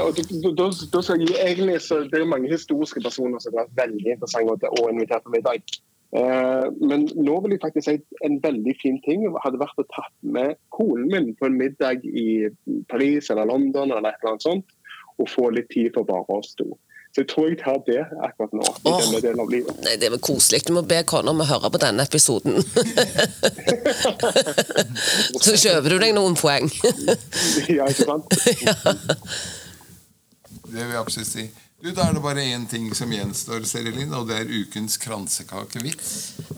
da, 0.60 0.68
da, 0.94 1.02
skal 1.02 1.24
jeg 1.24 1.40
egentlig, 1.40 1.80
det 2.12 2.20
er 2.20 2.30
mange 2.30 2.52
historiske 2.52 3.02
personer 3.02 3.42
som 3.42 3.56
har 3.56 3.66
vært 3.66 3.80
veldig 3.88 4.14
interessante 4.20 4.70
å 4.70 4.92
invitere 4.92 5.24
på 5.26 5.34
middag. 5.34 5.82
Eh, 6.14 6.66
men 6.86 7.08
nå 7.18 7.40
vil 7.42 7.56
jeg 7.56 7.64
faktisk 7.64 7.90
si 7.90 8.26
en 8.28 8.38
veldig 8.44 8.76
fin 8.82 9.00
ting 9.02 9.26
hadde 9.42 9.62
vært 9.62 9.82
å 9.82 9.88
tatt 9.96 10.14
med 10.22 10.60
konen 10.76 11.08
min 11.10 11.32
på 11.40 11.50
en 11.50 11.58
middag 11.58 12.06
i 12.06 12.52
Paris 12.92 13.32
eller 13.34 13.50
London 13.50 13.90
eller 13.90 14.12
et 14.12 14.22
eller 14.22 14.36
annet 14.36 14.46
sånt, 14.46 14.76
og 15.18 15.30
få 15.30 15.50
litt 15.56 15.72
tid 15.74 15.90
for 15.96 16.06
bare 16.06 16.38
oss 16.38 16.54
to. 16.60 16.70
Så 17.14 17.22
jeg 17.22 17.28
tror 17.30 17.50
jeg 17.50 17.58
tar 17.62 17.78
det 17.86 18.02
akkurat 18.26 18.54
nå. 18.58 18.64
i 18.66 18.90
denne 18.90 19.20
delen 19.22 19.42
av 19.42 19.50
livet. 19.54 19.74
Nei, 19.86 19.94
Det 20.02 20.08
er 20.08 20.14
vel 20.16 20.22
koselig. 20.26 20.64
Du 20.66 20.74
må 20.74 20.82
be 20.90 20.98
kona 21.06 21.30
om 21.30 21.44
å 21.44 21.46
høre 21.46 21.70
på 21.70 21.78
denne 21.82 22.02
episoden. 22.10 22.58
Så 25.46 25.54
kjøper 25.54 25.94
du 25.94 25.98
deg 26.02 26.16
noen 26.18 26.34
poeng. 26.38 26.66
ja, 27.70 27.86
ikke 27.86 28.10
sant? 28.10 28.26
ja. 28.66 28.74
Det 30.74 30.80
vil 30.80 30.90
jeg 30.90 31.02
absolutt 31.04 31.30
si. 31.30 31.46
Du, 31.84 31.90
Da 31.92 32.06
er 32.08 32.14
det 32.16 32.22
bare 32.24 32.44
én 32.48 32.64
ting 32.72 32.86
som 32.96 33.12
gjenstår, 33.12 33.66
Serilin, 33.68 34.14
og 34.16 34.30
det 34.30 34.38
er 34.40 34.52
ukens 34.56 34.96
kransekakevits. 35.04 36.12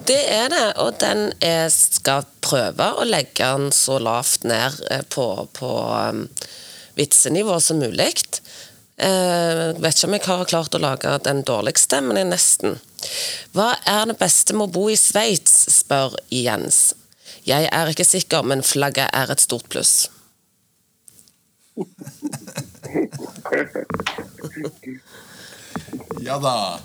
Det 0.06 0.20
er 0.30 0.52
det, 0.54 0.68
og 0.78 1.00
den 1.02 1.32
er, 1.42 1.66
skal 1.74 2.28
prøve 2.46 2.92
å 2.94 3.08
legge 3.10 3.42
den 3.42 3.72
så 3.74 3.98
lavt 3.98 4.46
ned 4.46 4.78
eh, 4.94 5.02
på, 5.10 5.26
på 5.58 5.70
um, 5.82 6.28
vitsenivå 6.94 7.58
som 7.58 7.82
mulig. 7.82 8.12
Uh, 9.02 9.74
vet 9.82 9.98
ikke 9.98 10.12
om 10.12 10.14
jeg 10.14 10.26
har 10.28 10.52
klart 10.52 10.78
å 10.78 10.84
lage 10.84 11.16
den 11.26 11.42
dårligste, 11.50 12.04
men 12.06 12.22
jeg 12.22 12.28
er 12.28 12.32
nesten. 12.36 12.78
Hva 13.58 13.72
er 13.82 14.06
det 14.12 14.20
beste 14.22 14.54
med 14.54 14.70
å 14.70 14.76
bo 14.78 14.86
i 14.94 15.00
Sveits, 15.00 15.58
spør 15.80 16.20
Jens. 16.30 16.94
Jeg 17.50 17.66
er 17.74 17.90
ikke 17.90 18.06
sikker, 18.06 18.46
men 18.46 18.62
flagget 18.62 19.10
er 19.10 19.34
et 19.34 19.42
stort 19.42 19.74
pluss. 19.74 19.98
ja 26.26 26.38
da. 26.40 26.80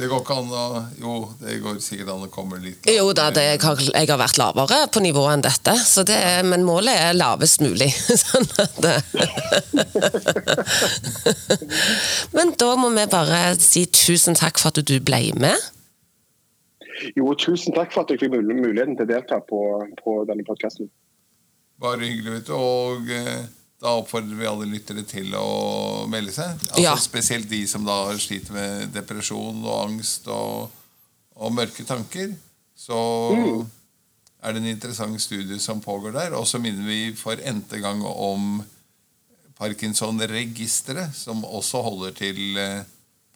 Det 0.00 0.06
går 0.08 0.20
ikke 0.22 0.34
an 0.38 0.52
å 0.54 0.82
Jo, 1.00 1.14
det 1.40 1.56
går 1.60 1.80
sikkert 1.82 2.12
an 2.14 2.24
å 2.24 2.28
komme 2.32 2.58
litt 2.62 2.78
lavere. 2.86 2.96
Jo 2.96 3.10
da, 3.16 3.30
det, 3.34 3.42
jeg, 3.48 3.60
har, 3.64 3.82
jeg, 3.82 4.08
har, 4.08 4.20
vært 4.20 4.38
lavere 4.40 4.78
på 4.92 5.02
nivå 5.04 5.24
enn 5.32 5.42
dette, 5.44 5.74
det, 6.08 6.16
er, 6.16 6.42
men 6.46 6.64
målet 6.66 6.94
er 6.94 7.18
lavest 7.18 7.60
mulig. 7.64 7.90
sånn 8.22 8.46
men 12.36 12.54
da 12.60 12.70
må 12.80 12.88
vi 12.94 13.06
bare 13.12 13.42
si 13.60 13.84
tusen 13.90 14.38
takk 14.38 14.58
for 14.62 14.68
at 14.72 14.80
du 14.86 14.96
ble 15.04 15.22
med. 15.40 15.58
Jo, 17.16 17.34
tusen 17.38 17.74
takk 17.76 17.92
for 17.94 18.04
at 18.04 18.10
jeg 18.12 18.20
fikk 18.22 18.32
muligheten 18.40 18.96
til 18.96 19.06
å 19.06 19.12
delta 19.12 19.40
på, 19.44 19.60
på 20.00 20.10
denne 20.28 20.44
podkasten. 20.46 20.90
Bare 21.80 22.04
hyggelig. 22.04 22.32
vet 22.34 22.46
du, 22.50 22.54
Og 22.56 23.08
eh, 23.14 23.48
da 23.80 23.94
oppfordrer 23.96 24.36
vi 24.36 24.48
alle 24.48 24.68
lyttere 24.68 25.02
til 25.08 25.32
å 25.38 26.04
melde 26.10 26.34
seg. 26.36 26.52
Altså, 26.68 26.82
ja. 26.84 26.92
Spesielt 27.00 27.48
de 27.48 27.62
som 27.68 27.86
da 27.88 28.02
sliter 28.20 28.52
med 28.52 28.92
depresjon 28.92 29.62
og 29.64 29.76
angst 29.86 30.28
og, 30.28 30.68
og 31.40 31.54
mørke 31.56 31.86
tanker. 31.88 32.34
Så 32.76 33.00
mm. 33.36 33.64
er 34.44 34.52
det 34.52 34.62
en 34.62 34.70
interessant 34.74 35.24
studie 35.24 35.56
som 35.64 35.80
pågår 35.80 36.12
der. 36.18 36.36
Og 36.36 36.44
så 36.48 36.60
minner 36.60 36.84
vi 36.84 37.14
for 37.16 37.40
n-te 37.40 37.80
gang 37.80 38.04
om 38.04 38.60
Parkinson-registeret, 39.60 41.16
som 41.16 41.40
også 41.44 41.80
holder 41.84 42.16
til 42.16 42.60
eh, 42.60 42.84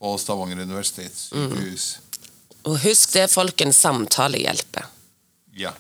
på 0.01 0.13
Stavanger 0.21 0.61
universitetssykehus. 0.65 1.89
Mm. 1.97 2.15
Og 2.69 2.81
husk 2.85 3.17
det, 3.17 3.31
folkens. 3.33 3.81
Samtale 3.81 4.45
hjelper. 4.45 4.93
Ja. 5.57 5.73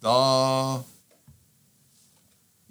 Da 0.00 0.16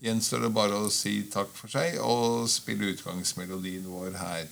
gjenstår 0.08 0.48
det 0.48 0.54
bare 0.56 0.80
å 0.82 0.94
si 0.94 1.20
takk 1.32 1.52
for 1.56 1.72
seg 1.72 2.00
og 2.02 2.48
spille 2.52 2.94
utgangsmelodien 2.94 3.86
vår 3.92 4.18
her. 4.22 4.48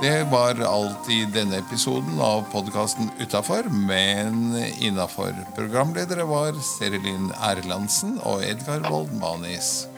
Det 0.00 0.22
var 0.32 0.56
alt 0.64 1.10
i 1.12 1.26
denne 1.28 1.58
episoden 1.60 2.22
av 2.24 2.46
podkasten 2.54 3.10
Utafor, 3.20 3.68
men 3.68 4.56
innafor. 4.80 5.34
Programledere 5.58 6.24
var 6.24 6.56
Serilin 6.64 7.28
Erlandsen 7.36 8.16
og 8.24 8.40
Edgar 8.48 8.86
Wold 8.88 9.12
Manis. 9.20 9.89